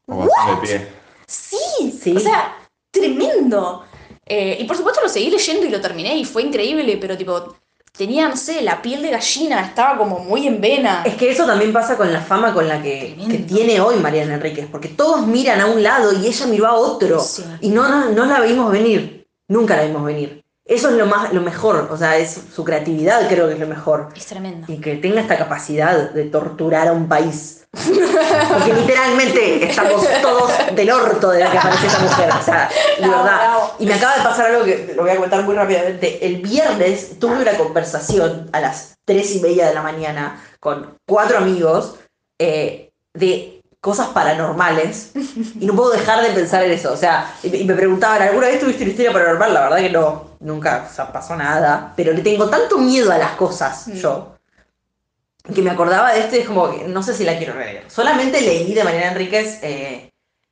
[0.07, 1.02] de pie.
[1.33, 2.15] Sí, Sí.
[2.17, 2.57] o sea,
[2.91, 3.85] tremendo.
[4.25, 7.57] Eh, y por supuesto lo seguí leyendo y lo terminé y fue increíble, pero tipo,
[7.97, 11.03] tenía, no sé, la piel de gallina, estaba como muy en vena.
[11.05, 13.17] Es que eso también pasa con la fama con la que,
[13.49, 17.21] tiene hoy Mariana Enríquez, porque todos miran a un lado y ella miró a otro.
[17.21, 17.45] Sí.
[17.61, 19.27] Y no, no, no la vimos venir.
[19.49, 20.43] Nunca la vimos venir.
[20.65, 23.67] Eso es lo más, lo mejor, o sea, es su creatividad creo que es lo
[23.67, 24.11] mejor.
[24.17, 24.73] Es tremendo.
[24.73, 27.62] Y que tenga esta capacidad de torturar a un país.
[27.73, 32.31] Porque literalmente estamos todos del orto de la que aparece esa mujer.
[32.39, 32.69] O sea,
[33.01, 33.55] de verdad.
[33.79, 36.25] Y me acaba de pasar algo que lo voy a contar muy rápidamente.
[36.25, 41.39] El viernes tuve una conversación a las tres y media de la mañana con cuatro
[41.39, 41.97] amigos
[42.39, 45.11] eh, de cosas paranormales
[45.59, 46.93] y no puedo dejar de pensar en eso.
[46.93, 49.55] O sea, y me- y me preguntaban, ¿alguna vez tuviste una historia paranormal?
[49.55, 51.93] La verdad que no, nunca o sea, pasó nada.
[51.97, 53.93] Pero le tengo tanto miedo a las cosas Mm.
[53.95, 54.29] yo
[55.55, 57.85] que me acordaba de este, es como que no sé si la quiero leer.
[57.89, 60.09] Solamente leí de Mariana Enríquez eh,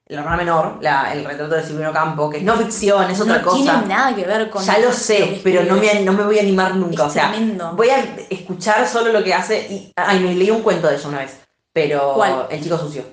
[0.09, 3.38] La hermana menor, la- el retrato de Silvino Campo, que es no ficción, es otra
[3.38, 3.57] no cosa.
[3.81, 4.64] tiene nada que ver con.
[4.64, 7.05] Ya lo sé, pero no me, no me voy a animar nunca.
[7.05, 7.72] Es o sea, tremendo.
[7.76, 9.68] voy a escuchar solo lo que hace.
[9.70, 11.38] Y, ay, me leí un cuento de eso una vez.
[11.72, 12.46] Pero ¿Cuál?
[12.50, 13.05] El chico sucio.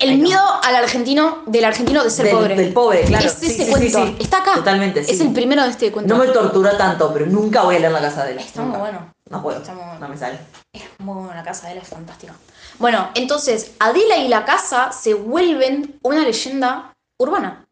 [0.00, 0.22] El Ay, no.
[0.22, 2.54] miedo al argentino, del argentino de ser del, pobre.
[2.56, 3.26] del pobre, claro.
[3.26, 4.06] es Sí, ese sí, sí, cuento.
[4.06, 4.16] sí.
[4.20, 4.54] Está acá.
[4.54, 5.12] Totalmente, sí.
[5.12, 6.14] Es el primero de este cuento.
[6.16, 8.38] No me tortura tanto, pero nunca voy a leer la casa de él.
[8.38, 9.12] Está muy bueno.
[9.30, 9.58] No puedo.
[9.58, 9.98] Está muy bueno.
[10.00, 10.38] No me sale.
[10.72, 12.34] Es muy bueno, la casa de él es fantástica.
[12.78, 17.64] Bueno, entonces, Adela y la casa se vuelven una leyenda urbana.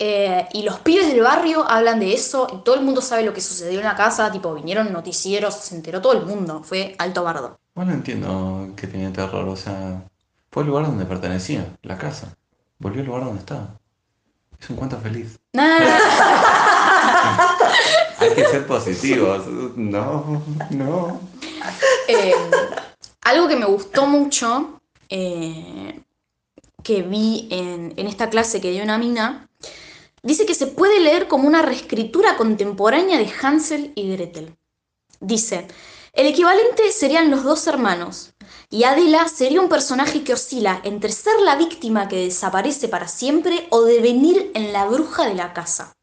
[0.00, 3.32] Eh, y los pibes del barrio hablan de eso y todo el mundo sabe lo
[3.32, 4.30] que sucedió en la casa.
[4.32, 6.62] Tipo, vinieron noticieros, se enteró todo el mundo.
[6.64, 7.58] Fue alto bardo.
[7.74, 10.02] Bueno, entiendo que tenía terror, o sea,
[10.54, 12.36] fue el lugar donde pertenecía, la casa.
[12.78, 13.80] Volvió al lugar donde estaba.
[14.60, 15.36] Es un cuento feliz.
[15.58, 15.80] Hay
[18.36, 19.48] que ser positivos.
[19.74, 21.20] No, no.
[22.06, 22.32] Eh,
[23.22, 26.00] algo que me gustó mucho, eh,
[26.84, 29.48] que vi en, en esta clase que dio una mina,
[30.22, 34.54] dice que se puede leer como una reescritura contemporánea de Hansel y Gretel.
[35.18, 35.66] Dice,
[36.14, 38.34] el equivalente serían los dos hermanos,
[38.70, 43.66] y Adela sería un personaje que oscila entre ser la víctima que desaparece para siempre
[43.70, 45.94] o devenir en la bruja de la casa.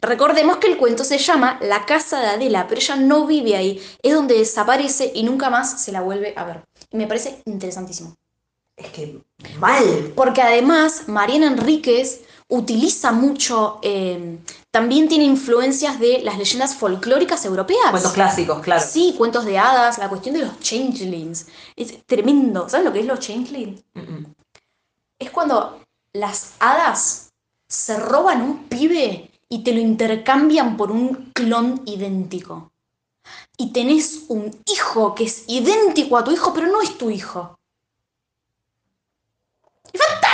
[0.00, 3.82] Recordemos que el cuento se llama La casa de Adela, pero ella no vive ahí,
[4.02, 6.64] es donde desaparece y nunca más se la vuelve a ver.
[6.90, 8.16] Y me parece interesantísimo.
[8.76, 9.22] Es que
[9.58, 10.12] mal.
[10.14, 12.22] Porque además Mariana Enríquez
[12.52, 14.38] utiliza mucho, eh,
[14.70, 17.90] también tiene influencias de las leyendas folclóricas europeas.
[17.90, 18.84] Cuentos clásicos, claro.
[18.86, 21.46] Sí, cuentos de hadas, la cuestión de los changelings.
[21.74, 22.68] Es tremendo.
[22.68, 23.82] ¿Sabes lo que es los changelings?
[25.18, 25.80] Es cuando
[26.12, 27.30] las hadas
[27.66, 32.70] se roban un pibe y te lo intercambian por un clon idéntico.
[33.56, 37.58] Y tenés un hijo que es idéntico a tu hijo, pero no es tu hijo.
[39.90, 40.31] ¡Es fantástico!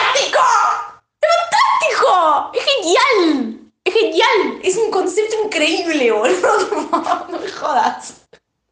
[2.69, 2.85] ¡Es fantástico!
[2.85, 3.59] ¡Es genial!
[3.85, 4.61] ¡Es genial!
[4.63, 6.89] Es un concepto increíble, boludo.
[7.31, 8.23] No me jodas.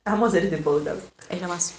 [0.05, 1.01] Vamos a hacer este podcast.
[1.29, 1.75] Es lo más.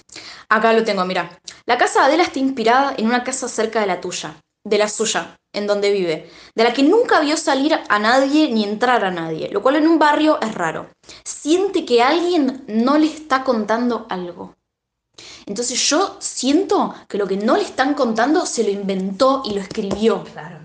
[0.48, 1.38] Acá lo tengo, mira.
[1.66, 4.88] La casa de Adela está inspirada en una casa cerca de la tuya, de la
[4.88, 9.10] suya, en donde vive, de la que nunca vio salir a nadie ni entrar a
[9.10, 10.90] nadie, lo cual en un barrio es raro.
[11.24, 14.54] Siente que alguien no le está contando algo.
[15.46, 19.60] Entonces yo siento que lo que no le están contando se lo inventó y lo
[19.60, 20.24] escribió.
[20.24, 20.57] Claro.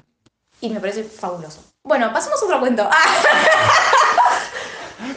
[0.64, 1.60] Y me parece fabuloso.
[1.84, 2.88] Bueno, pasemos a otro cuento.
[2.90, 3.16] Ah,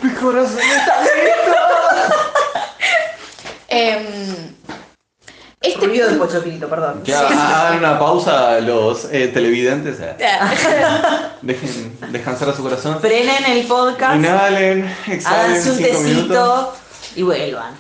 [0.03, 1.05] Mi corazón está
[3.69, 4.55] em,
[5.61, 7.03] este Ruido del pochoclito, perdón.
[7.05, 7.29] Que ha-
[7.69, 9.99] hagan una pausa los eh, televidentes.
[10.01, 10.17] eh.
[11.43, 13.01] Dejen descansar a su corazón.
[13.01, 16.19] Frenen el podcast, Inhalen, exhalen háganse un cinco minutos.
[16.29, 16.77] tecito
[17.15, 17.77] y vuelvan.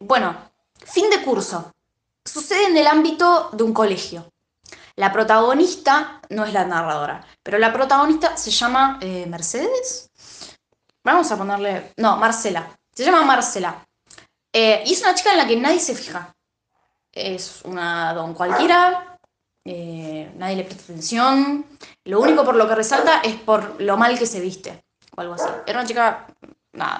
[0.00, 0.36] Bueno,
[0.84, 1.72] fin de curso.
[2.24, 4.28] Sucede en el ámbito de un colegio.
[4.96, 10.10] La protagonista no es la narradora, pero la protagonista se llama eh, Mercedes.
[11.04, 11.92] Vamos a ponerle.
[11.98, 12.66] No, Marcela.
[12.92, 13.86] Se llama Marcela.
[14.52, 16.34] Eh, y es una chica en la que nadie se fija.
[17.12, 19.18] Es una don cualquiera.
[19.64, 21.66] eh, nadie le presta atención.
[22.04, 24.82] Lo único por lo que resalta es por lo mal que se viste.
[25.16, 25.48] O algo así.
[25.66, 26.26] Era una chica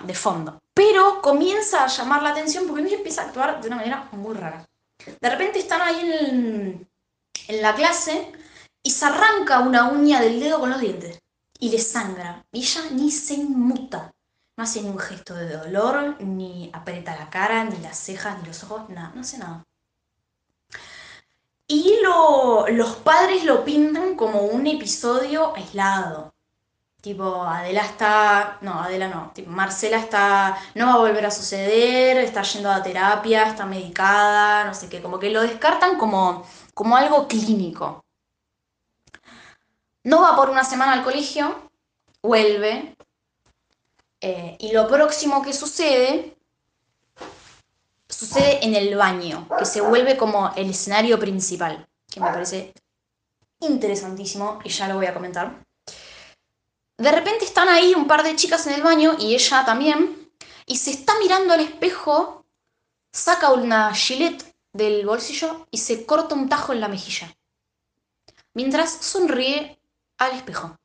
[0.04, 0.60] de fondo.
[0.74, 4.34] Pero comienza a llamar la atención porque ella empieza a actuar de una manera muy
[4.34, 4.66] rara.
[5.20, 6.86] De repente están ahí en, el-
[7.48, 8.32] en la clase
[8.82, 11.20] y se arranca una uña del dedo con los dientes.
[11.58, 12.44] Y le sangra.
[12.52, 14.12] Y ella ni se inmuta.
[14.56, 18.46] No hace ni un gesto de dolor, ni aprieta la cara, ni las cejas, ni
[18.48, 19.64] los ojos, nada, no hace nada.
[21.68, 26.32] Y lo- los padres lo pintan como un episodio aislado.
[27.00, 28.58] Tipo, Adela está.
[28.62, 29.32] No, Adela no.
[29.46, 30.56] Marcela está.
[30.74, 35.02] No va a volver a suceder, está yendo a terapia, está medicada, no sé qué.
[35.02, 36.44] Como que lo descartan como,
[36.76, 38.04] como algo clínico.
[40.04, 41.70] No va por una semana al colegio,
[42.22, 42.94] vuelve.
[44.20, 46.36] eh, y lo próximo que sucede.
[48.08, 51.88] Sucede en el baño, que se vuelve como el escenario principal.
[52.10, 52.74] Que me parece
[53.60, 55.64] interesantísimo y ya lo voy a comentar.
[56.98, 60.30] De repente están ahí un par de chicas en el baño y ella también.
[60.66, 62.44] Y se está mirando al espejo,
[63.12, 64.45] saca una gilet
[64.76, 67.34] del bolsillo y se corta un tajo en la mejilla.
[68.54, 69.78] Mientras sonríe
[70.18, 70.78] al espejo.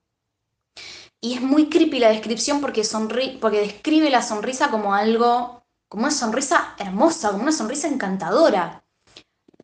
[1.20, 6.04] Y es muy creepy la descripción porque, sonri porque describe la sonrisa como algo, como
[6.04, 8.84] una sonrisa hermosa, como una sonrisa encantadora.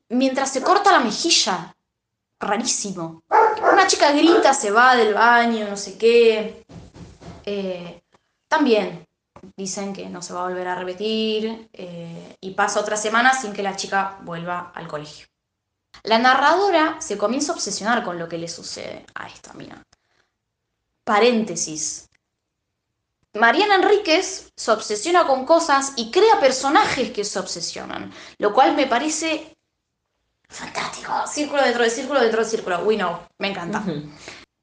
[0.10, 1.74] Mientras se corta la mejilla.
[2.40, 3.24] Rarísimo.
[3.74, 6.63] Una chica grita, se va del baño, no sé qué.
[7.44, 8.04] Eh,
[8.48, 9.07] también
[9.55, 13.53] dicen que no se va a volver a repetir eh, y pasa otra semana sin
[13.53, 15.27] que la chica vuelva al colegio.
[16.03, 19.83] La narradora se comienza a obsesionar con lo que le sucede a esta mina.
[21.03, 22.10] Paréntesis.
[23.33, 28.88] Mariana Enríquez se obsesiona con cosas y crea personajes que se obsesionan, lo cual me
[28.88, 29.55] parece
[30.49, 31.13] fantástico.
[31.27, 32.79] Círculo dentro de círculo dentro de círculo.
[32.83, 33.83] We know, me encanta.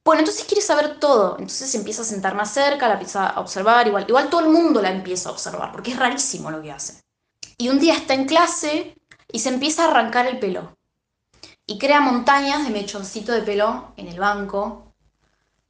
[0.04, 1.36] Bueno, entonces quiere saber todo.
[1.38, 3.86] Entonces se empieza a sentar más cerca, la empieza a observar.
[3.86, 7.02] Igual, igual todo el mundo la empieza a observar, porque es rarísimo lo que hace.
[7.56, 8.96] Y un día está en clase
[9.32, 10.76] y se empieza a arrancar el pelo.
[11.66, 14.92] Y crea montañas de mechoncito de pelo en el banco.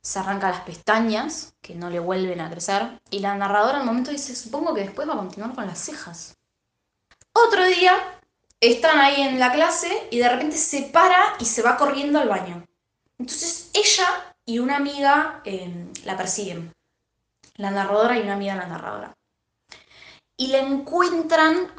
[0.02, 3.00] Se arranca las pestañas, que no le vuelven a crecer.
[3.11, 6.36] Y la narradora al momento dice, supongo que después va a continuar con las cejas.
[7.32, 7.96] Otro día
[8.61, 12.28] están ahí en la clase y de repente se para y se va corriendo al
[12.28, 12.66] baño.
[13.18, 16.72] Entonces ella y una amiga eh, la persiguen.
[17.56, 19.14] La narradora y una amiga de la narradora.
[20.36, 21.70] Y la encuentran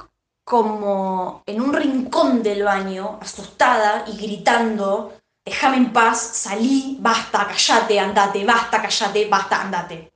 [0.45, 7.99] como en un rincón del baño, asustada y gritando, déjame en paz, salí, basta, callate,
[7.99, 10.13] andate, basta, callate, basta, andate.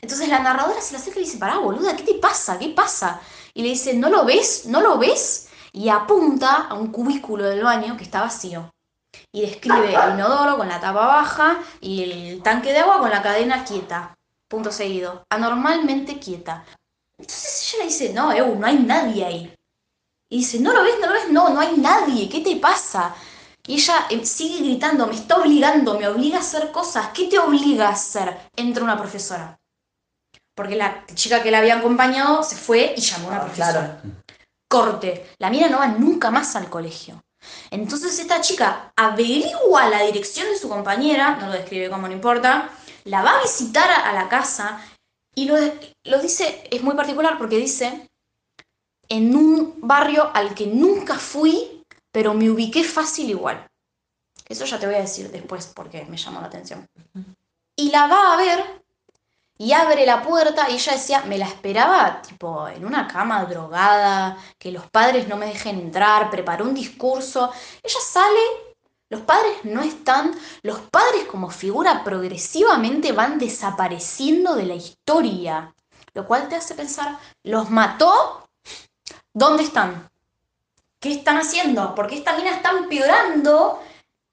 [0.00, 2.58] Entonces la narradora se le acerca y dice, pará, boluda, ¿qué te pasa?
[2.58, 3.20] ¿Qué pasa?
[3.54, 4.66] Y le dice, ¿no lo ves?
[4.66, 5.48] ¿No lo ves?
[5.72, 8.72] Y apunta a un cubículo del baño que está vacío.
[9.32, 13.22] Y describe el inodoro con la tapa baja y el tanque de agua con la
[13.22, 14.16] cadena quieta.
[14.48, 15.24] Punto seguido.
[15.30, 16.64] Anormalmente quieta.
[17.18, 19.54] Entonces ella le dice, no, Eu, no hay nadie ahí.
[20.28, 20.94] Y dice, ¿no lo ves?
[21.00, 21.30] ¿No lo ves?
[21.30, 22.28] No, no hay nadie.
[22.28, 23.14] ¿Qué te pasa?
[23.66, 27.08] Y ella eh, sigue gritando, me está obligando, me obliga a hacer cosas.
[27.14, 28.50] ¿Qué te obliga a hacer?
[28.56, 29.58] Entra una profesora.
[30.54, 33.70] Porque la chica que la había acompañado se fue y llamó a una Ah, profesora.
[34.00, 34.14] claro.
[34.68, 35.30] Corte.
[35.38, 37.22] La mina no va nunca más al colegio.
[37.70, 42.70] Entonces esta chica averigua la dirección de su compañera, no lo describe como no importa,
[43.04, 44.80] la va a visitar a, la casa
[45.34, 45.56] y lo,
[46.04, 48.08] lo dice, es muy particular porque dice,
[49.08, 53.66] en un barrio al que nunca fui, pero me ubiqué fácil igual.
[54.48, 56.86] Eso ya te voy a decir después porque me llamó la atención.
[57.76, 58.81] Y la va a ver
[59.62, 64.36] y abre la puerta y ella decía, me la esperaba tipo en una cama drogada,
[64.58, 67.48] que los padres no me dejen entrar, preparó un discurso.
[67.80, 68.40] Ella sale,
[69.08, 70.34] los padres no están,
[70.64, 75.72] los padres como figura progresivamente van desapareciendo de la historia,
[76.12, 78.48] lo cual te hace pensar, ¿los mató?
[79.32, 80.10] ¿Dónde están?
[80.98, 81.94] ¿Qué están haciendo?
[81.94, 83.80] ¿Por qué esta mina está empeorando?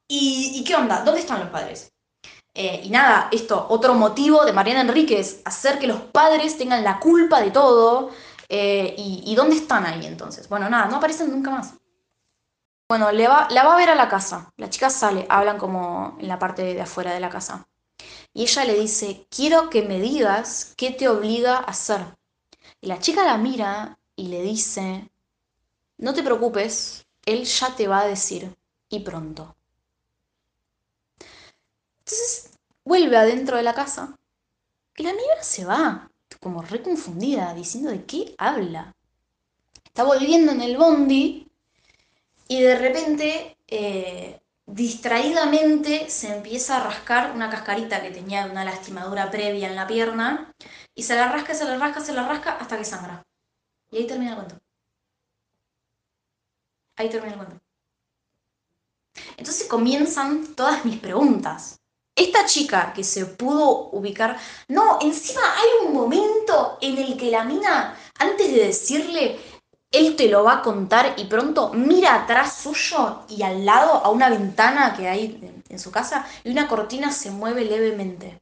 [0.07, 1.03] ¿Y, y qué onda?
[1.03, 1.93] ¿Dónde están los padres?
[2.61, 6.99] Eh, y nada, esto, otro motivo de Mariana Enríquez, hacer que los padres tengan la
[6.99, 8.11] culpa de todo.
[8.49, 10.49] eh, y, y dónde están ahí entonces?
[10.49, 11.73] Bueno, nada, no aparecen nunca más.
[12.89, 14.51] Bueno, le va, la va a ver a la casa.
[14.57, 17.67] La chica sale, hablan como en la parte de afuera de la casa.
[18.33, 22.01] Y ella le dice, quiero que me digas qué te obliga a hacer.
[22.81, 25.09] Y la chica la mira y le dice,
[25.97, 28.55] no te preocupes, él ya te va a decir,
[28.89, 29.55] y pronto.
[31.99, 32.48] Entonces
[32.89, 34.17] vuelve adentro de la casa
[34.97, 36.09] y la negra se va,
[36.39, 38.95] como reconfundida, diciendo de qué habla.
[39.85, 41.47] Está volviendo en el bondi
[42.47, 49.29] y de repente, eh, distraídamente, se empieza a rascar una cascarita que tenía una lastimadura
[49.29, 50.51] previa en la pierna
[50.95, 53.23] y se la rasca, se la rasca, se la rasca hasta que sangra.
[53.91, 54.55] Y ahí termina el cuento.
[56.95, 57.59] Ahí termina el cuento.
[59.37, 61.78] Entonces comienzan todas mis preguntas.
[62.15, 64.37] Esta chica que se pudo ubicar.
[64.67, 69.39] No, encima hay un momento en el que la mina, antes de decirle,
[69.91, 74.09] él te lo va a contar y pronto mira atrás suyo y al lado a
[74.09, 78.39] una ventana que hay en, su casa y una cortina se mueve levemente.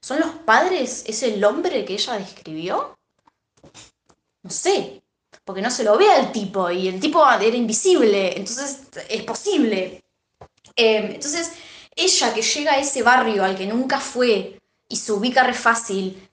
[0.00, 1.04] ¿Son los padres?
[1.06, 2.98] ¿Es el hombre que ella describió?
[4.42, 5.02] No sé,
[5.44, 10.02] porque no se lo ve al tipo y el tipo era invisible, entonces es posible.
[10.74, 11.52] Eh, entonces,
[11.94, 16.28] ella que llega a ese barrio al que nunca fue y se ubica re fácil,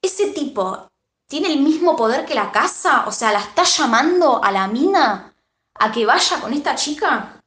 [0.00, 0.88] ese tipo
[1.26, 5.34] tiene el mismo poder que la casa, o sea, la está llamando a la mina
[5.74, 7.40] a que vaya con esta chica.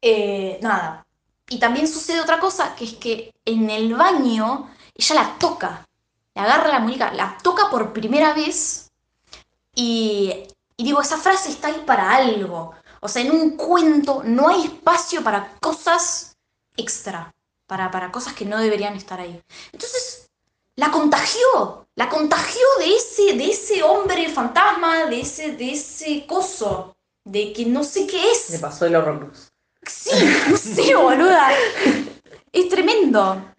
[0.00, 1.06] Eh, nada.
[1.48, 5.86] Y también sucede otra cosa, que es que en el baño ella la toca,
[6.34, 8.90] le agarra la muñeca, la toca por primera vez
[9.74, 12.74] y, y digo, esa frase está ahí para algo.
[13.04, 16.36] O sea, en un cuento no hay espacio para cosas
[16.76, 17.34] extra,
[17.66, 19.42] para, para cosas que no deberían estar ahí.
[19.72, 20.30] Entonces,
[20.76, 26.94] la contagió, la contagió de ese, de ese hombre fantasma, de ese, de ese coso,
[27.24, 28.50] de que no sé qué es.
[28.50, 29.52] Le pasó el Horrocrux.
[29.84, 30.10] Sí,
[30.48, 31.50] no sé, boluda.
[32.52, 33.52] Es tremendo.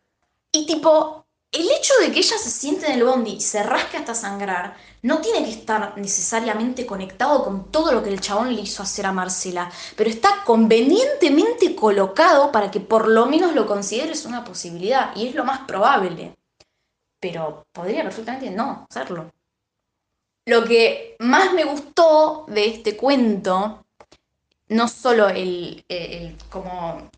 [0.54, 1.23] Y tipo,
[1.54, 4.76] el hecho de que ella se siente en el bondi y se rasque hasta sangrar,
[5.04, 9.06] no tiene que estar necesariamente conectado con todo lo que el chabón le hizo hacer
[9.06, 15.16] a Marcela, pero está convenientemente colocado para que por lo menos lo consideres una posibilidad,
[15.16, 16.36] y es lo más probable.
[17.20, 19.32] Pero podría perfectamente no hacerlo.
[20.46, 23.86] Lo que más me gustó de este cuento
[24.70, 27.10] no solo el, el, como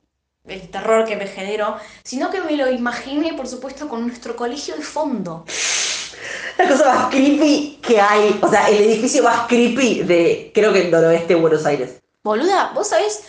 [0.47, 4.75] el terror que me generó, sino que me lo imaginé, por supuesto, con nuestro colegio
[4.75, 5.45] de fondo.
[6.57, 10.83] La cosa más creepy que hay, o sea, el edificio más creepy de, creo que
[10.85, 12.01] el noroeste de Buenos Aires.
[12.23, 13.23] Boluda, ¿vos sabés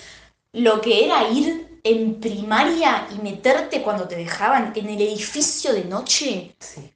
[0.52, 5.84] lo que era ir en primaria y meterte cuando te dejaban en el edificio de
[5.84, 6.54] noche?
[6.58, 6.92] Sí.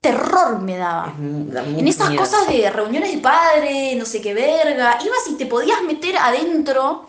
[0.00, 1.14] Terror me daba.
[1.18, 2.22] Da En esas miedo.
[2.22, 7.08] cosas de reuniones de padre, no sé qué verga, ibas y te podías meter adentro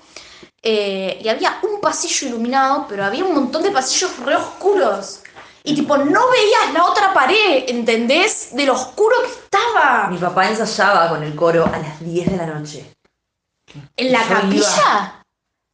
[0.67, 5.19] eh, y había un pasillo iluminado, pero había un montón de pasillos re oscuros.
[5.63, 8.49] Y tipo, no veías la otra pared, ¿entendés?
[8.53, 10.07] De lo oscuro que estaba.
[10.09, 12.91] Mi papá ensayaba con el coro a las 10 de la noche.
[13.95, 15.23] ¿En la capilla?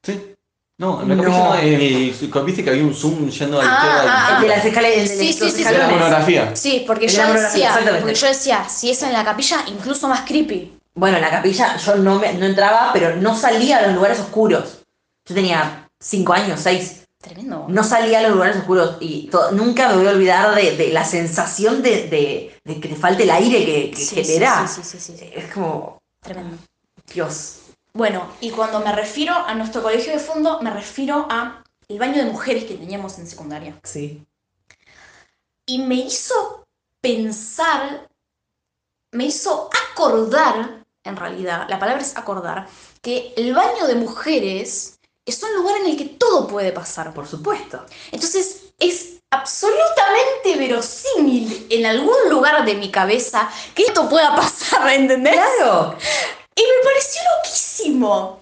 [0.04, 0.36] Sí.
[0.78, 1.24] No, en la No.
[1.24, 4.38] capilla no, el- viste que había un zoom yendo a la Ah, izquierda.
[4.38, 6.56] ah, de las escaleras, Sí, sí, sí, la monografía.
[6.56, 10.78] Sí, porque yo decía, porque yo decía, si es en la capilla, incluso más creepy.
[10.96, 14.20] Bueno, en la capilla yo no, me, no entraba, pero no salía a los lugares
[14.20, 14.80] oscuros.
[15.26, 17.08] Yo tenía 5 años, 6.
[17.20, 17.66] Tremendo.
[17.70, 21.06] No salía a los lugares oscuros y nunca me voy a olvidar de, de la
[21.06, 24.68] sensación de, de- de que te falte el aire que, que Sí, sí, genera.
[24.68, 25.30] Sí, sí, sí, sí, sí.
[25.34, 26.58] Es como, Tremendo.
[27.14, 27.58] Dios.
[27.94, 32.24] Bueno, y cuando me refiero a nuestro colegio de fondo, me refiero a el baño
[32.24, 33.78] de mujeres que teníamos en secundaria.
[33.84, 34.26] Sí.
[35.66, 36.66] Y me hizo
[37.02, 38.08] pensar,
[39.12, 42.68] me hizo acordar, en realidad, la palabra es acordar,
[43.02, 47.14] que el baño de mujeres es un lugar en el que todo puede pasar.
[47.14, 47.86] Por supuesto.
[48.12, 55.36] Entonces es absolutamente verosímil en algún lugar de mi cabeza que esto pueda pasar, ¿entendés?
[55.36, 55.96] Claro.
[56.56, 58.42] Y me pareció loquísimo.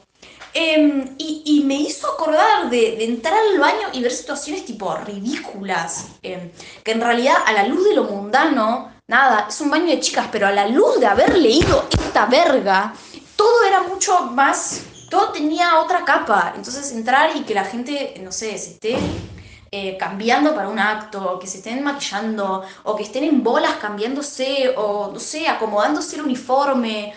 [0.52, 4.96] Em, y, y me hizo acordar de, de entrar al baño y ver situaciones tipo
[4.96, 6.06] ridículas.
[6.24, 6.52] em,
[6.84, 10.28] que en realidad, a la luz de lo mundano, nada, es un baño de chicas,
[10.32, 12.94] pero a la luz de haber leído esta verga,
[13.36, 14.82] todo era mucho más.
[15.10, 16.53] Todo tenía otra capa.
[16.55, 18.95] Entonces, entrar y que la gente, no sé, se esté
[19.72, 24.74] eh, cambiando para un acto, que se estén maquillando, o que estén en bolas cambiándose,
[24.78, 27.14] o no sé, acomodándose el uniforme.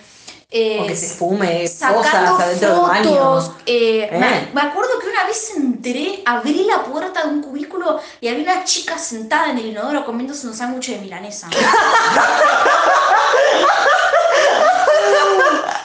[0.54, 3.48] eh, O que se fume sacando cosas adentro del fotos.
[3.48, 3.56] baño.
[3.64, 4.18] eh, Eh.
[4.18, 8.42] Me, me acuerdo que una vez entré, abrí la puerta de un cubículo y había
[8.52, 11.48] una chica sentada en el inodoro comiéndose un sándwich de milanesa.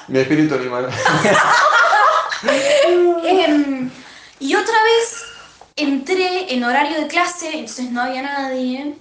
[0.09, 0.89] Mi espíritu animal.
[3.23, 3.89] Em,
[4.39, 5.23] y otra vez
[5.75, 8.95] entré en horario de clase, entonces no había nadie.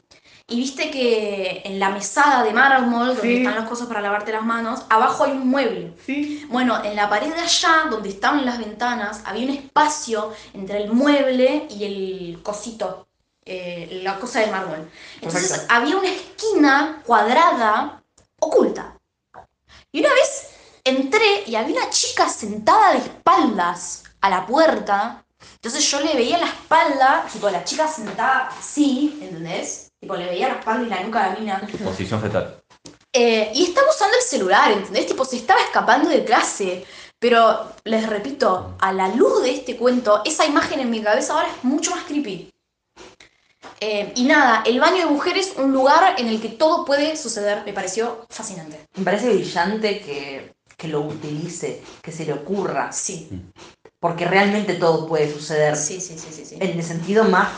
[0.48, 3.36] Y viste que en la mesada de mármol, donde Sí.
[3.38, 5.92] están las cosas para lavarte las manos, abajo hay un mueble.
[6.06, 6.46] Sí.
[6.48, 10.92] Bueno, en la pared de allá, donde estaban las ventanas, había un espacio entre el
[10.92, 13.08] mueble y el cosito,
[13.44, 14.88] eh, la cosa de mármol.
[15.20, 15.74] Entonces Perfecto.
[15.74, 18.02] había una esquina cuadrada
[18.38, 18.96] oculta.
[19.90, 20.50] Y una vez
[20.86, 25.24] entré y había una chica sentada de espaldas a la puerta.
[25.56, 29.90] Entonces yo le veía la espalda, tipo la chica sentada así, ¿entendés?
[30.00, 31.68] Tipo le veía la espalda y la nuca a la mina.
[31.84, 32.62] Posición fetal.
[33.12, 35.06] Eh, y estaba usando el celular, ¿entendés?
[35.06, 36.84] Tipo, se estaba escapando de clase.
[37.18, 41.48] Pero, les repito, a la luz de este cuento, esa imagen en mi cabeza ahora
[41.48, 42.52] es mucho más creepy.
[43.80, 47.62] Eh, y nada, el baño de mujeres, un lugar en el que todo puede suceder,
[47.64, 48.86] me pareció fascinante.
[48.96, 53.28] Me parece brillante que, que lo utilice, que se le ocurra, Sí,
[53.98, 55.76] porque realmente todo puede suceder.
[55.76, 56.44] sí, sí, sí, sí.
[56.44, 57.48] Sí, En el sentido más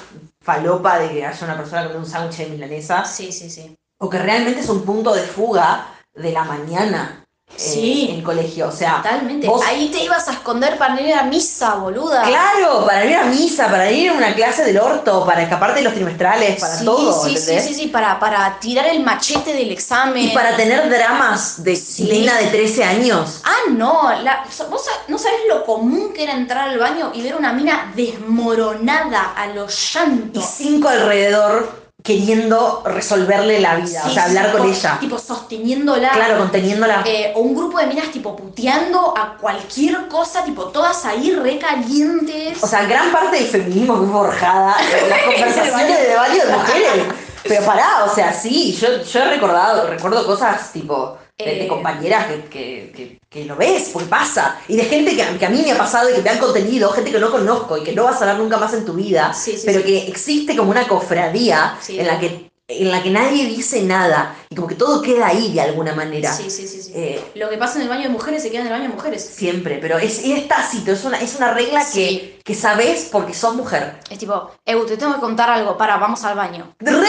[0.40, 3.50] falopa de que haya una persona comiendo un sándwich de milanesa, sí, sí.
[3.50, 3.74] sí.
[4.00, 7.24] o que realmente es un punto de fuga de la mañana
[7.56, 8.06] Sí.
[8.10, 8.68] en el colegio.
[8.68, 9.46] O sea, Totalmente.
[9.48, 12.22] vos- Ahí te ibas a esconder para ir a misa, boluda.
[12.22, 15.84] claro, para ir a misa, para ir a una clase del orto, para escaparte de
[15.84, 17.64] los trimestrales, para sí, todo, sí, sí, ¿entendés?
[17.66, 20.22] sí, sí, para, para tirar el machete del examen.
[20.24, 22.04] Y para tener dramas de Sí.
[22.04, 23.40] nena de 13 años.
[23.44, 27.34] Ah, no, la- vos no sabés lo común que era entrar al baño y ver
[27.34, 30.44] una mina desmoronada a los Y llantos.
[30.56, 34.98] cinco alrededor queriendo resolverle la vida, o sea, hablar con ella.
[35.00, 36.10] Tipo sosteniéndola.
[36.10, 37.02] Claro, conteniéndola.
[37.04, 42.62] Eh, o un grupo de minas tipo puteando a cualquier cosa, tipo todas ahí recalientes.
[42.62, 47.04] O sea, gran parte del feminismo forjada en las conversaciones de baño de mujeres.
[47.42, 51.68] Pero pará, o sea, sí, yo, yo he recordado, recuerdo cosas tipo de, de Eh.
[51.68, 54.60] compañeras que, que, que, que lo ves, porque pasa.
[54.68, 56.90] Y de gente que, que a mí me ha pasado y que me han contenido,
[56.90, 59.32] gente que no conozco y que no vas a ver nunca más en tu vida,
[59.32, 59.86] Sí, sí, pero sí.
[59.86, 61.98] que existe como una cofradía Sí.
[62.00, 65.54] en la que en la que nadie dice nada y como que todo queda ahí
[65.54, 66.30] de alguna manera.
[66.34, 66.92] Sí, sí, sí, sí.
[66.94, 68.94] Eh, Lo que pasa en el baño de mujeres se queda en el baño de
[68.94, 69.24] mujeres.
[69.24, 71.98] siempre, pero es, es tácito, es una, es una regla Sí.
[71.98, 73.94] que, que sabes porque sos mujer.
[74.10, 76.74] Es tipo, Eu, te tengo que contar algo, para, vamos al baño.
[76.80, 77.08] ¡Re!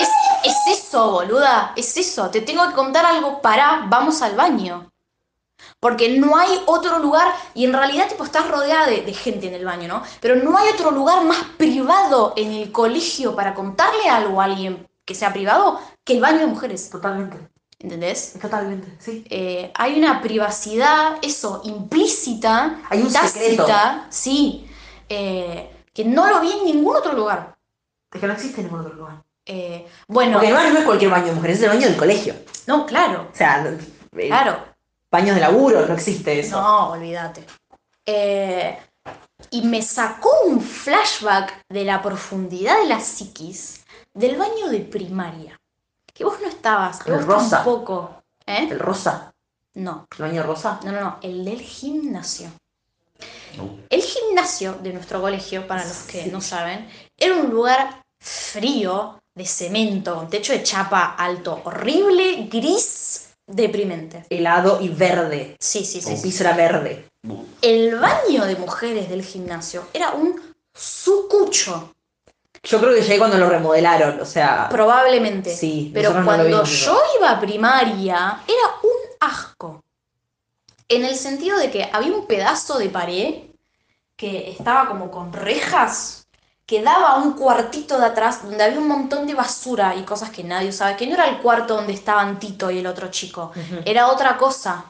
[0.00, 0.08] Es,
[0.44, 2.30] es eso, boluda, es eso.
[2.30, 4.90] Te tengo que contar algo, para, vamos al baño.
[5.80, 9.54] Porque no hay otro lugar, y en realidad tipo estás rodeada de, de gente en
[9.54, 10.02] el baño, ¿no?
[10.20, 14.86] Pero no hay otro lugar más privado en el colegio para contarle algo a alguien
[15.04, 16.88] que sea privado que el baño de mujeres.
[16.90, 17.38] Totalmente,
[17.78, 18.34] ¿Entendés?
[18.40, 19.24] totalmente, sí.
[19.28, 23.64] Eh, hay una privacidad, eso, implícita, Hay un secreto.
[23.66, 24.66] tácita, sí,
[25.08, 27.56] eh, que no lo vi en ningún otro lugar.
[28.12, 29.23] Es que no existe en ningún otro lugar.
[29.46, 32.34] Eh, bueno, Porque no, no es cualquier baño de mujeres, es el baño del colegio.
[32.66, 33.62] no, claro, O sea,
[34.12, 34.64] claro.
[35.10, 36.60] baños de laburo, no existe eso.
[36.60, 37.44] No, olvídate.
[38.06, 38.78] Eh,
[39.50, 43.84] y me sacó un flashback de la profundidad de la psiquis
[44.14, 45.60] del baño de primaria.
[46.12, 47.56] Que vos no estabas, que El vos rosa.
[47.56, 48.22] tampoco.
[48.46, 48.68] ¿Eh?
[48.70, 49.34] El rosa.
[49.74, 50.80] No, El baño rosa.
[50.84, 52.48] no, no, no, el del gimnasio.
[53.90, 59.46] El gimnasio de nuestro colegio, para los que no saben, era un lugar frío, de
[59.46, 64.24] cemento, techo de chapa alto, horrible, gris, deprimente.
[64.30, 65.56] Helado y verde.
[65.58, 66.12] Sí, sí, sí.
[66.12, 66.22] El sí.
[66.22, 67.08] piso era verde.
[67.60, 71.92] El baño de mujeres del gimnasio era un sucucho,
[72.62, 74.68] Yo creo que llegué cuando lo remodelaron, o sea.
[74.70, 75.54] probablemente.
[75.54, 79.82] Sí, Pero no cuando yo iba a primaria, era un asco.
[80.88, 83.34] En el sentido de que había un pedazo de pared
[84.16, 86.23] que estaba como con rejas,
[86.66, 90.30] que daba a un cuartito de atrás donde había un montón de basura y cosas
[90.30, 93.52] que nadie usaba, que no era el cuarto donde estaban Tito y el otro chico,
[93.84, 94.86] era otra cosa.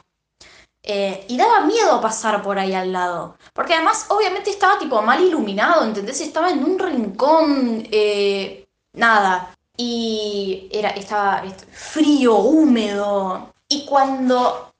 [0.87, 3.37] Eh, y daba miedo pasar por ahí al lado.
[3.53, 6.21] Porque además, obviamente, estaba tipo mal iluminado, ¿entendés?
[6.21, 9.51] Estaba en un rincón, eh, nada.
[9.75, 13.51] Y era, estaba est- frío, húmedo.
[13.67, 14.71] Y cuando.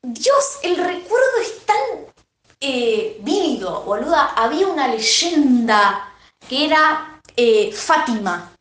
[0.00, 1.76] Dios, el recuerdo es tan
[2.60, 4.34] eh, vívido, boluda.
[4.36, 6.08] Había una leyenda
[6.52, 8.52] era eh, Fátima.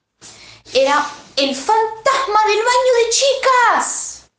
[0.74, 4.30] Era el fantasma del baño de chicas.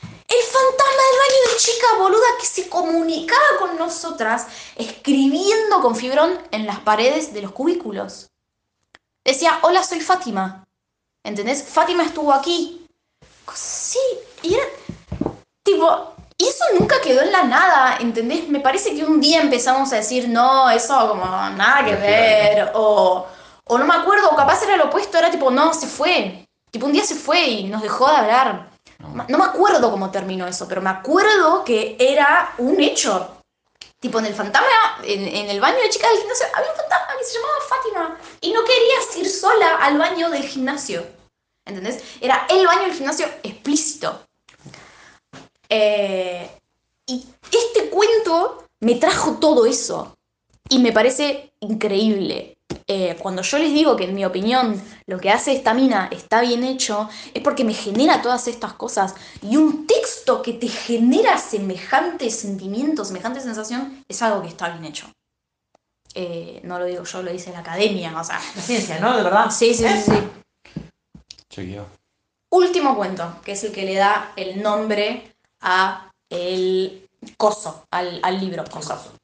[0.00, 6.40] El fantasma del baño de chicas, boluda, que se comunicaba con nosotras escribiendo con fibrón
[6.50, 8.30] en las paredes de los cubículos.
[9.24, 10.66] Decía, hola, soy Fátima.
[11.22, 11.62] ¿Entendés?
[11.62, 12.86] Fátima estuvo aquí.
[13.54, 14.00] Sí,
[14.42, 14.64] y era
[15.62, 18.48] tipo, y eso nunca quedó en la nada, ¿entendés?
[18.48, 23.26] Me parece que un día empezamos a decir, no, eso como nada que ver, o,
[23.64, 26.44] o no me acuerdo, o capaz era lo opuesto, era tipo, no, se fue.
[26.70, 28.70] Tipo, un día se fue y nos dejó de hablar.
[28.98, 29.24] no.
[29.28, 33.36] No me acuerdo cómo terminó eso, pero me acuerdo que era un hecho.
[34.00, 34.68] Tipo, en el fantasma,
[35.04, 38.18] en, en el baño de chicas del gimnasio, había un fantasma que se llamaba Fátima.
[38.40, 41.06] Y no querías ir sola al baño del gimnasio.
[41.64, 42.02] ¿Entendés?
[42.20, 44.20] Era el baño del gimnasio explícito.
[45.68, 46.50] Eh,
[47.06, 50.14] y este cuento me trajo todo eso.
[50.68, 52.56] Y me parece increíble.
[52.86, 56.40] Eh, cuando yo les digo que en mi opinión lo que hace esta mina está
[56.40, 59.14] bien hecho, es porque me genera todas estas cosas.
[59.42, 64.84] Y un texto que te genera semejante sentimiento, semejante sensación, es algo que está bien
[64.84, 65.06] hecho.
[66.14, 68.18] Eh, no lo digo yo, lo dice la academia.
[68.18, 69.16] O sea, La ciencia, ¿no?
[69.16, 69.50] De verdad.
[69.50, 70.18] sí, sí, sí, sí.
[72.50, 75.33] Último cuento, que es el que le da el nombre
[75.64, 79.14] a el coso, al, al libro coso.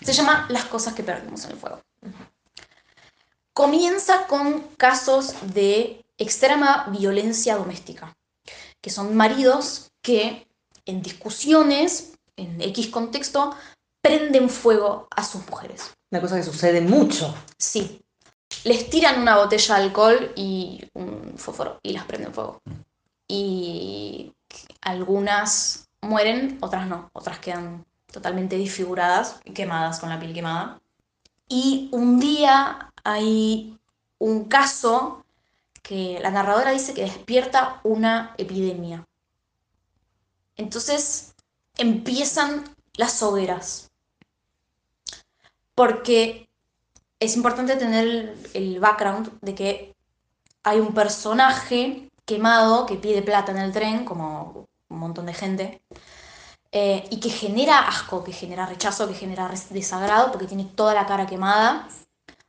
[0.00, 1.82] Se llama Las cosas que perdimos en el fuego.
[3.52, 8.16] Comienza con casos de extrema violencia doméstica,
[8.80, 10.46] que son maridos que
[10.86, 13.54] en discusiones, en X contexto,
[14.00, 15.92] prenden fuego a sus mujeres.
[16.10, 17.34] Una cosa que sucede mucho.
[17.58, 18.00] Sí.
[18.64, 22.60] Les tiran una botella de alcohol y un fósforo y las prenden fuego.
[23.28, 24.32] Y
[24.80, 27.10] algunas mueren, otras no.
[27.12, 30.80] Otras quedan totalmente desfiguradas y quemadas con la piel quemada.
[31.48, 33.78] Y un día hay
[34.18, 35.24] un caso
[35.82, 39.06] que la narradora dice que despierta una epidemia.
[40.56, 41.34] Entonces
[41.78, 43.90] empiezan las hogueras.
[45.74, 46.48] Porque
[47.18, 49.96] es importante tener el background de que
[50.62, 55.82] hay un personaje quemado que pide plata en el tren, como un montón de gente,
[56.72, 61.06] eh, y que genera asco, que genera rechazo, que genera desagrado, porque tiene toda la
[61.06, 61.88] cara quemada,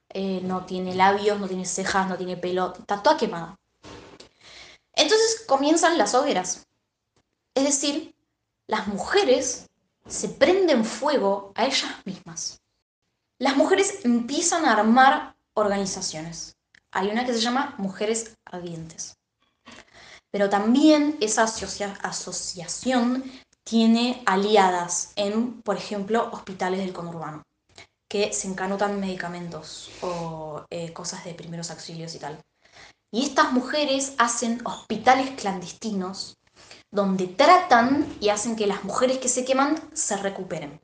[0.09, 3.57] eh, no tiene labios, no tiene cejas, no tiene pelo, está toda quemada.
[4.93, 6.67] Entonces comienzan las hogueras.
[7.55, 8.15] Es decir,
[8.67, 9.69] las mujeres
[10.07, 12.61] se prenden fuego a ellas mismas
[13.41, 16.55] las mujeres empiezan a armar organizaciones.
[16.91, 19.17] Hay una que se llama Mujeres Ardientes.
[20.31, 23.23] Pero también esa asocia- asociación
[23.63, 27.43] tiene aliadas en, por ejemplo, hospitales del conurbano,
[28.09, 32.39] que se encanutan medicamentos o eh, cosas de primeros auxilios y tal.
[33.11, 36.37] Y estas mujeres hacen hospitales clandestinos
[36.91, 40.79] donde tratan y hacen que las mujeres que se queman se recuperen.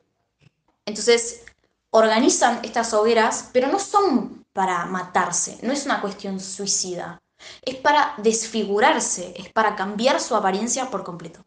[0.86, 1.42] Entonces,
[1.90, 7.20] organizan estas hogueras, pero no son para matarse, no es una cuestión suicida,
[7.62, 11.44] es para desfigurarse, es para cambiar su apariencia por completo.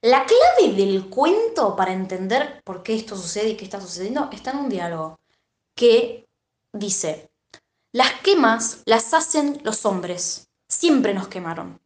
[0.00, 4.50] La clave del cuento para entender por qué esto sucede y qué está sucediendo está
[4.50, 5.18] en un diálogo
[5.74, 6.28] que
[6.72, 7.30] dice,
[7.92, 11.80] las quemas las hacen los hombres, siempre nos quemaron.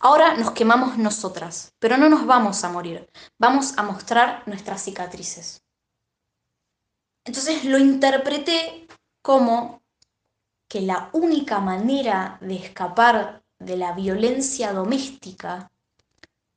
[0.00, 5.62] Ahora nos quemamos nosotras, pero no nos vamos a morir, vamos a mostrar nuestras cicatrices.
[7.24, 8.88] Entonces lo interpreté
[9.20, 9.81] como
[10.72, 15.70] que la única manera de escapar de la violencia doméstica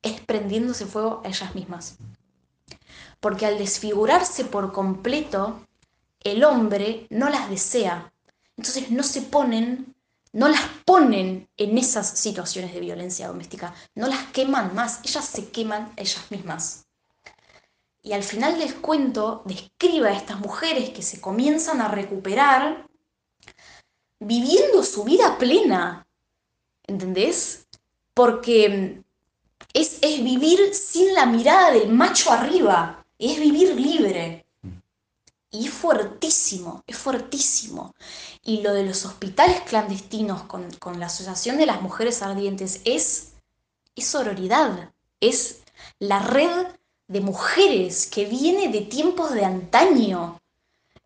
[0.00, 1.98] es prendiéndose fuego a ellas mismas.
[3.20, 5.60] Porque al desfigurarse por completo,
[6.24, 8.10] el hombre no las desea.
[8.56, 9.94] Entonces no se ponen,
[10.32, 15.50] no las ponen en esas situaciones de violencia doméstica, no las queman más, ellas se
[15.50, 16.86] queman ellas mismas.
[18.02, 22.86] Y al final del cuento describe a estas mujeres que se comienzan a recuperar
[24.18, 26.06] viviendo su vida plena.
[26.86, 27.66] ¿Entendés?
[28.14, 29.02] Porque
[29.72, 34.46] es, es vivir sin la mirada del macho arriba, es vivir libre.
[35.50, 37.94] Y es fuertísimo, es fuertísimo.
[38.42, 43.32] Y lo de los hospitales clandestinos con, con la Asociación de las Mujeres Ardientes es,
[43.94, 45.62] es sororidad, es
[45.98, 46.66] la red
[47.08, 50.40] de mujeres que viene de tiempos de antaño.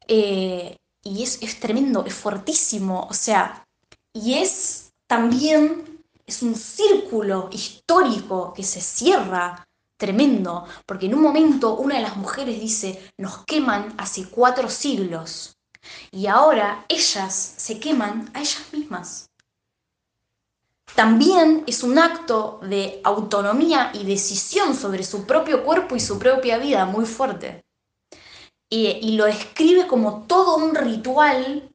[0.08, 3.07] Eh, y es, es tremendo, es fuertísimo.
[3.11, 3.66] O sea,
[4.12, 11.74] y es también, es un círculo histórico que se cierra tremendo, porque en un momento
[11.74, 15.59] una de las mujeres dice, nos queman hace cuatro siglos,
[16.11, 19.30] y ahora ellas se queman a ellas mismas.
[20.94, 26.59] También es un acto de autonomía y decisión sobre su propio cuerpo y su propia
[26.59, 27.64] vida muy fuerte.
[28.72, 31.68] Y, lo describe como todo un ritual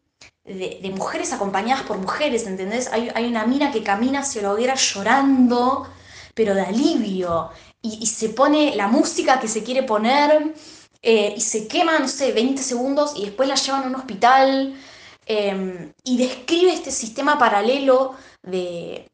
[0.45, 2.87] de, mujeres acompañadas por mujeres, ¿entendés?
[2.91, 5.87] Hay, hay, una mina que camina hacia la hoguera llorando,
[6.33, 7.49] pero de alivio,
[7.81, 10.53] y, se pone la música que se quiere poner,
[11.01, 14.75] eh, y se quema, no sé, 20 segundos, y después la llevan a un hospital,
[15.25, 19.07] em, y describe este sistema paralelo de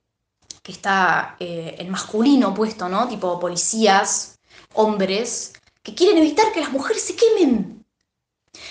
[0.63, 3.07] que está eh, el masculino puesto, ¿no?
[3.07, 4.39] Tipo policías,
[4.73, 5.53] hombres,
[5.83, 7.85] que quieren evitar que las mujeres se quemen.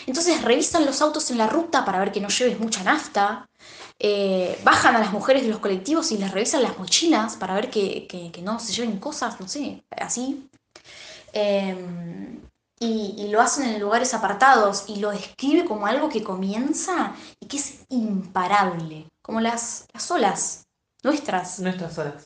[0.06, 3.48] Entonces revisan los autos en la ruta para ver que no lleves mucha nafta.
[3.98, 7.70] Eh, bajan a las mujeres de los colectivos y les revisan las mochilas para ver
[7.70, 10.48] que, no se lleven cosas, no sé, así.
[11.32, 12.40] Em,
[12.78, 17.58] y, lo hacen en lugares apartados y lo describe como algo que comienza y que
[17.58, 20.64] es imparable, como las, las olas
[21.02, 21.60] nuestras.
[21.60, 22.24] Nuestras olas,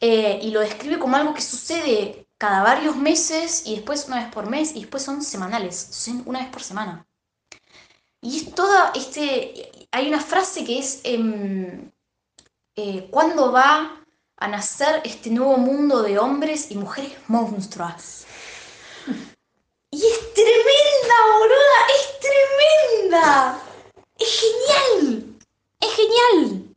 [0.00, 4.32] eh, y lo describe como algo que sucede cada varios meses y después una vez
[4.32, 7.06] por mes y después son semanales, son una vez por semana.
[8.20, 9.88] Y es toda este.
[9.90, 11.00] Hay una frase que es.
[11.04, 11.90] Eh,
[12.76, 14.04] eh, ¿Cuándo va
[14.36, 18.24] a nacer este nuevo mundo de hombres y mujeres monstruas?
[19.90, 23.62] Y es tremenda, boluda, es tremenda.
[24.18, 25.36] Es genial.
[25.80, 26.67] Es genial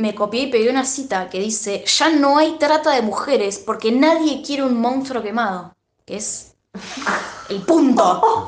[0.00, 3.92] me copié y pegué una cita que dice, ya no hay trata de mujeres porque
[3.92, 5.74] nadie quiere un monstruo quemado,
[6.04, 6.54] que es
[7.48, 8.46] el punto.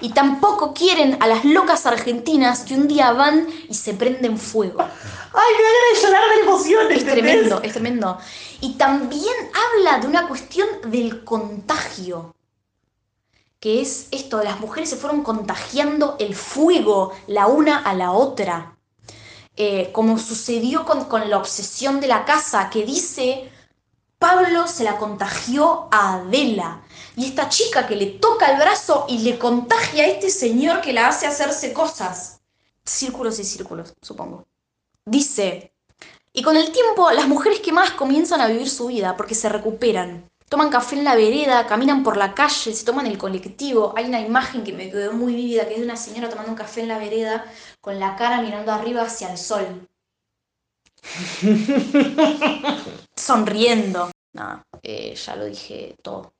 [0.00, 4.80] Y tampoco quieren a las locas argentinas que un día van y se prenden fuego.
[4.80, 6.90] Ay, me van de llorar de emoción.
[6.90, 8.18] Es tremendo, es tremendo.
[8.60, 12.34] Y también habla de una cuestión del contagio,
[13.60, 18.71] que es esto, las mujeres se fueron contagiando el fuego la una a la otra.
[19.56, 23.50] Eh, como sucedió con, la obsesión de la casa, que dice,
[24.18, 26.82] Pablo se la contagió a Adela.
[27.16, 30.92] Y esta chica que le toca el brazo y le contagia a este señor que
[30.92, 32.40] la hace hacerse cosas.
[32.84, 34.46] Círculos y círculos, supongo.
[35.04, 35.74] Dice,
[36.32, 39.50] y con el tiempo las mujeres que más comienzan a vivir su vida porque se
[39.50, 40.30] recuperan.
[40.52, 43.94] Toman café en la vereda, caminan por la calle, se toman el colectivo.
[43.96, 46.58] Hay una imagen que me quedó muy vívida, que es de una señora tomando un
[46.58, 47.46] café en la vereda
[47.80, 49.88] con la cara mirando arriba hacia el sol.
[53.16, 54.10] Sonriendo.
[54.34, 56.34] No, eh, ya lo dije todo.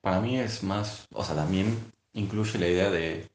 [0.00, 3.30] para mí es más, o sea, también incluye la idea de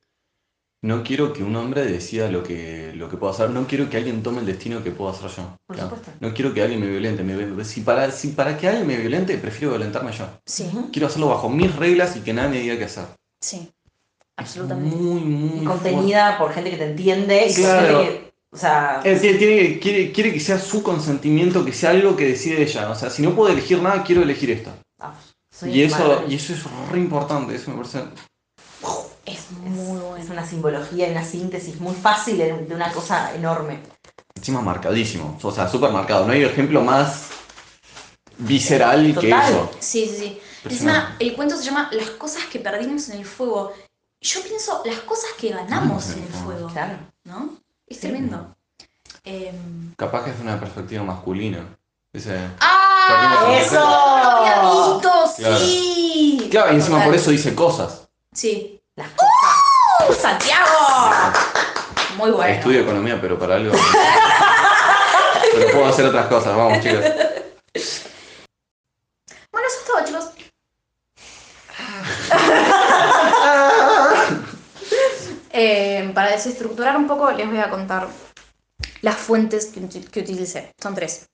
[0.83, 3.95] no quiero que un hombre decida lo que, lo que puedo hacer, no quiero que
[3.95, 5.57] alguien tome el destino que puedo hacer yo.
[5.65, 6.11] Por supuesto.
[6.19, 7.23] No quiero que alguien me violente.
[7.63, 10.27] si, para, si para que alguien me violente, prefiero violentarme yo.
[10.45, 10.69] Sí.
[10.91, 13.05] Quiero hacerlo bajo mis reglas y que nadie me diga qué hacer.
[13.39, 13.71] Sí.
[14.35, 14.93] Absolutamente.
[14.93, 15.65] Muy, muy.
[15.65, 18.01] contenida por gente que te entiende y claro.
[18.01, 18.33] que.
[18.51, 18.99] O sea.
[19.01, 22.89] quiere, quiere, que sea su consentimiento, que sea algo que decide ella.
[22.89, 24.71] O sea, si no puedo elegir nada, quiero elegir esto.
[24.99, 25.13] Ah,
[25.65, 27.55] y, eso, y eso es re importante.
[27.55, 27.99] Eso me parece.
[29.25, 30.17] Es muy bueno.
[30.17, 33.79] Es una simbología y una síntesis muy fácil de una cosa enorme.
[34.35, 35.37] Encima marcadísimo.
[35.41, 36.25] O sea, súper marcado.
[36.25, 37.29] No hay ejemplo más
[38.37, 39.71] visceral que eso.
[39.79, 40.39] Sí, sí, sí.
[40.65, 43.73] Encima, el cuento se llama Las cosas que perdimos en el fuego
[44.23, 46.67] yo pienso las cosas que ganamos en el fuego.
[46.69, 46.97] Claro.
[47.25, 47.57] ¿No?
[47.85, 48.55] Es tremendo.
[49.25, 51.77] Em, Capaz que es una perspectiva masculina.
[52.11, 52.39] Dice.
[52.61, 53.53] ¡Ah!
[53.59, 53.75] ¡Eso!
[53.75, 55.33] ¡Lo había visto!
[55.37, 55.57] Claro.
[55.57, 56.47] ¡Sí!
[56.49, 58.07] Claro, y encima por eso dice cosas.
[58.31, 58.72] Sí.
[58.95, 60.09] Las cosas.
[60.09, 60.13] ¡Uh!
[60.13, 60.69] ¡Santiago!
[62.17, 62.53] Muy bueno.
[62.53, 63.75] Estudio economía, pero para algo.
[65.53, 66.99] pero puedo hacer otras cosas, vamos chicos.
[69.51, 70.29] Bueno, eso es todo, chicos.
[75.55, 78.07] Eh, para desestructurar un poco, les voy a contar
[79.01, 80.73] las fuentes que, uti- que utilicé.
[80.81, 81.27] Son tres.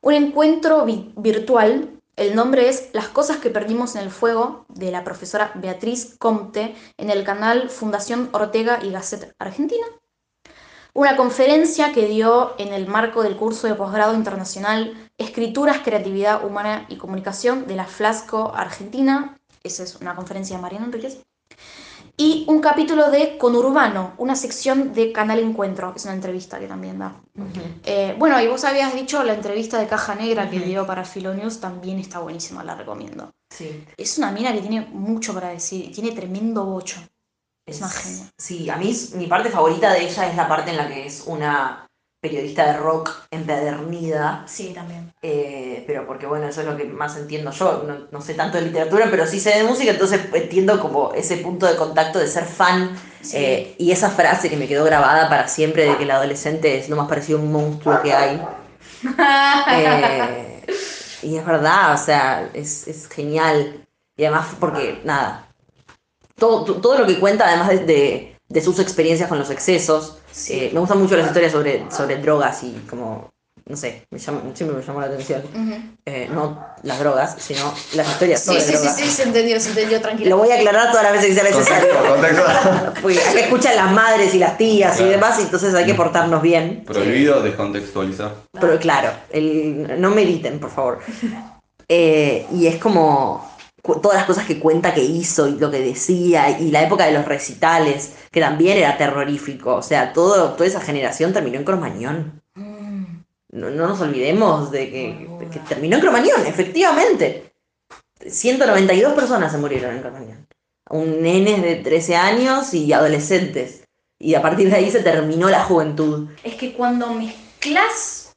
[0.00, 1.90] Un encuentro vi- virtual.
[2.16, 6.74] El nombre es Las cosas que perdimos en el fuego, de la profesora Beatriz Comte,
[6.98, 9.86] en el canal Fundación Ortega y Gasset Argentina.
[10.92, 16.84] Una conferencia que dio en el marco del curso de posgrado internacional Escrituras, Creatividad Humana
[16.90, 19.38] y Comunicación de la Flasco Argentina.
[19.62, 21.22] Esa es una conferencia de Mariana Enríquez.
[22.16, 26.98] Y un capítulo de Conurbano, una sección de Canal Encuentro, es una entrevista que también
[26.98, 27.20] da.
[27.84, 31.60] Eh, bueno, y vos habías dicho la entrevista de Caja Negra que dio para Filonews,
[31.60, 33.32] también está buenísima, la recomiendo.
[33.50, 33.84] Sí.
[33.96, 37.00] Es una mina que tiene mucho para decir, tiene tremendo bocho.
[37.66, 38.30] Es una genia.
[38.36, 41.24] Sí, a mí mi parte favorita de ella es la parte en la que es
[41.26, 41.88] una
[42.22, 44.44] periodista de rock empedernida.
[44.46, 45.12] Sí, también.
[45.22, 47.82] eh, pero porque bueno, eso es lo que más entiendo yo.
[47.86, 51.38] No, no sé tanto de literatura, pero sí sé de música, entonces entiendo como ese
[51.38, 52.96] punto de contacto de ser fan.
[53.20, 53.36] Sí.
[53.38, 56.88] eh, y esa frase que me quedó grabada para siempre de que el adolescente es
[56.88, 58.40] lo más parecido a un monstruo que hay.
[59.70, 60.64] Eh,
[61.22, 63.84] y es verdad, o sea, es, es genial.
[64.16, 65.48] Y además, porque, nada,
[66.36, 70.18] todo, to- todo lo que cuenta, además de, de- de sus experiencias con los excesos,
[70.30, 70.52] Sí.
[70.54, 73.30] eh, me gustan mucho las historias sobre, sobre drogas y como,
[73.66, 75.42] no sé, me llama- siempre me llamó la atención.
[76.04, 78.96] Eh, no las drogas, sino las historias Sí, sobre sí, sí, drogas.
[78.96, 80.30] sí, se entendió, se entendió, tranquilo.
[80.30, 81.90] Lo voy a aclarar todas las veces que sea necesario.
[82.08, 83.00] Contexto, contexto.
[83.02, 86.42] Porque acá escuchan las madres y las tías y demás, y entonces hay que portarnos
[86.42, 86.84] bien.
[86.86, 88.34] Prohibido descontextualizar.
[88.60, 90.98] Pero claro, el, no mediten, por favor.
[91.94, 93.51] Eh, y es como
[93.82, 97.12] todas las cosas que cuenta que hizo y lo que decía, y la época de
[97.12, 99.74] los recitales, que también era terrorífico.
[99.76, 102.42] O sea, todo, toda esa generación terminó en Cromañón.
[102.54, 103.22] Mm,
[103.52, 107.52] No, no nos olvidemos de que, de que terminó en Cromañón, efectivamente.
[108.24, 110.46] 192 personas se murieron en Cromañón.
[110.88, 113.84] Un nene de 13 años y adolescentes.
[114.18, 116.28] Y a partir de ahí se terminó la juventud.
[116.44, 118.32] Es que cuando mezclas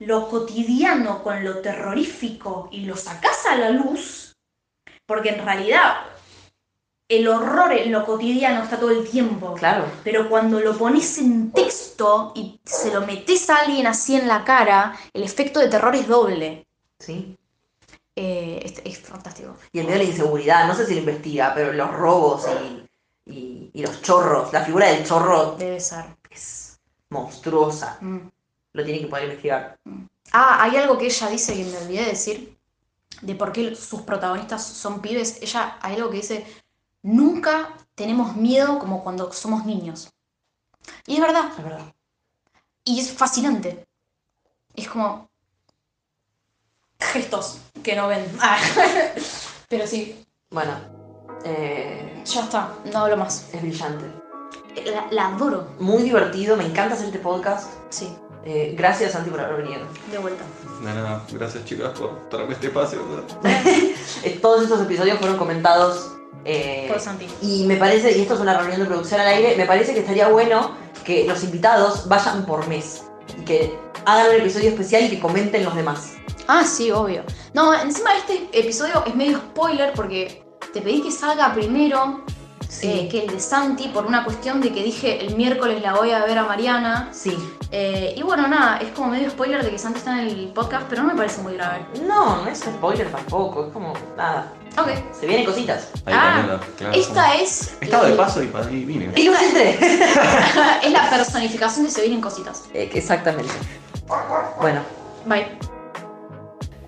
[0.00, 4.23] lo cotidiano con lo terrorífico y lo sacás a la luz,
[5.06, 5.96] porque en realidad
[7.08, 9.54] el horror en lo cotidiano está todo el tiempo.
[9.54, 9.84] Claro.
[10.02, 14.44] Pero cuando lo pones en texto y se lo metes a alguien así en la
[14.44, 16.66] cara, el efecto de terror es doble.
[16.98, 17.36] Sí.
[18.16, 19.56] Eh, es, es fantástico.
[19.72, 22.46] Y el medio de la inseguridad, no sé si lo investiga, pero los robos
[23.26, 26.04] y, y- y los chorros, la figura del chorro Debe ser.
[26.30, 26.78] es
[27.10, 27.98] monstruosa.
[28.00, 28.18] Mm.
[28.72, 29.76] Lo tiene que poder investigar.
[30.32, 32.56] Ah, hay algo que ella dice que me olvidé de decir,
[33.22, 35.38] de por qué sus protagonistas son pibes.
[35.42, 36.46] Ella, hay algo que dice,
[37.02, 40.10] nunca tenemos miedo como cuando somos niños.
[41.06, 41.94] Y es verdad, Es verdad.
[42.84, 43.86] y es fascinante.
[44.74, 45.30] Es como
[47.00, 48.24] gestos que no ven.
[48.40, 48.58] Ah,
[49.68, 50.72] Pero sí, Bueno,
[51.44, 53.48] eh, ya está, no hablo más.
[53.52, 54.04] es brillante.
[54.86, 55.74] La, la adoro.
[55.78, 57.70] Muy divertido, me encanta hacer este podcast.
[57.90, 58.14] Sí,
[58.46, 59.80] Eh, gracias, Santi, por haber venido.
[60.10, 60.44] de vuelta.
[60.82, 63.00] Nada, nada, gracias chicas por darme este espacio.
[64.22, 66.12] Eh, todos estos episodios fueron comentados.
[66.44, 67.26] eh, Por Santi.
[67.42, 70.00] y me parece, y esto es una reunión de producción al aire, me parece que
[70.00, 70.72] estaría bueno
[71.04, 73.02] que los invitados vayan por mes
[73.38, 76.12] y que hagan un episodio especial y que comenten los demás.
[76.48, 77.22] Ah, sí, obvio.
[77.54, 80.42] No, encima este episodio es medio spoiler porque
[80.72, 82.22] te pedí que salga primero
[82.82, 86.10] eh, que el de Santi por una cuestión de que dije el miércoles la voy
[86.10, 87.08] a ver a Mariana.
[87.12, 87.36] Sí.
[87.70, 90.86] Eh, y bueno, nada, es como medio spoiler de que Santi está en el podcast,
[90.88, 91.84] pero no me parece muy grave.
[92.06, 94.52] No, no es spoiler tampoco, es como nada.
[94.76, 94.88] Ok.
[95.18, 95.88] Se vienen cositas.
[96.04, 96.94] Ahí Ah, claro.
[96.94, 97.76] Esta es.
[97.80, 99.10] Estaba de el- paso y para ahí vine.
[99.14, 99.78] Y lo entré.
[100.82, 102.64] es la personificación de Se vienen cositas.
[102.74, 103.52] Eh, exactamente.
[104.60, 104.80] Bueno,
[105.26, 105.46] Bye.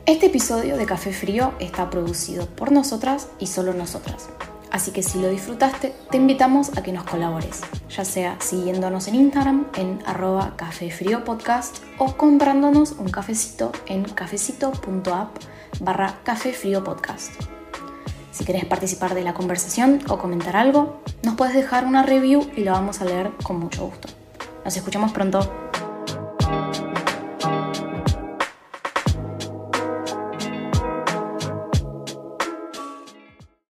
[0.04, 4.28] Este episodio de Café Frío está producido por nosotras y solo nosotras.
[4.70, 9.14] Así que si lo disfrutaste, te invitamos a que nos colabores, ya sea siguiéndonos en
[9.14, 15.36] Instagram en arroba Café Frío podcast o comprándonos un cafecito en cafecito.app
[15.80, 17.32] barra Café Frío podcast.
[18.32, 22.64] Si querés participar de la conversación o comentar algo, nos puedes dejar una review y
[22.64, 24.08] lo vamos a leer con mucho gusto.
[24.64, 25.65] Nos escuchamos pronto.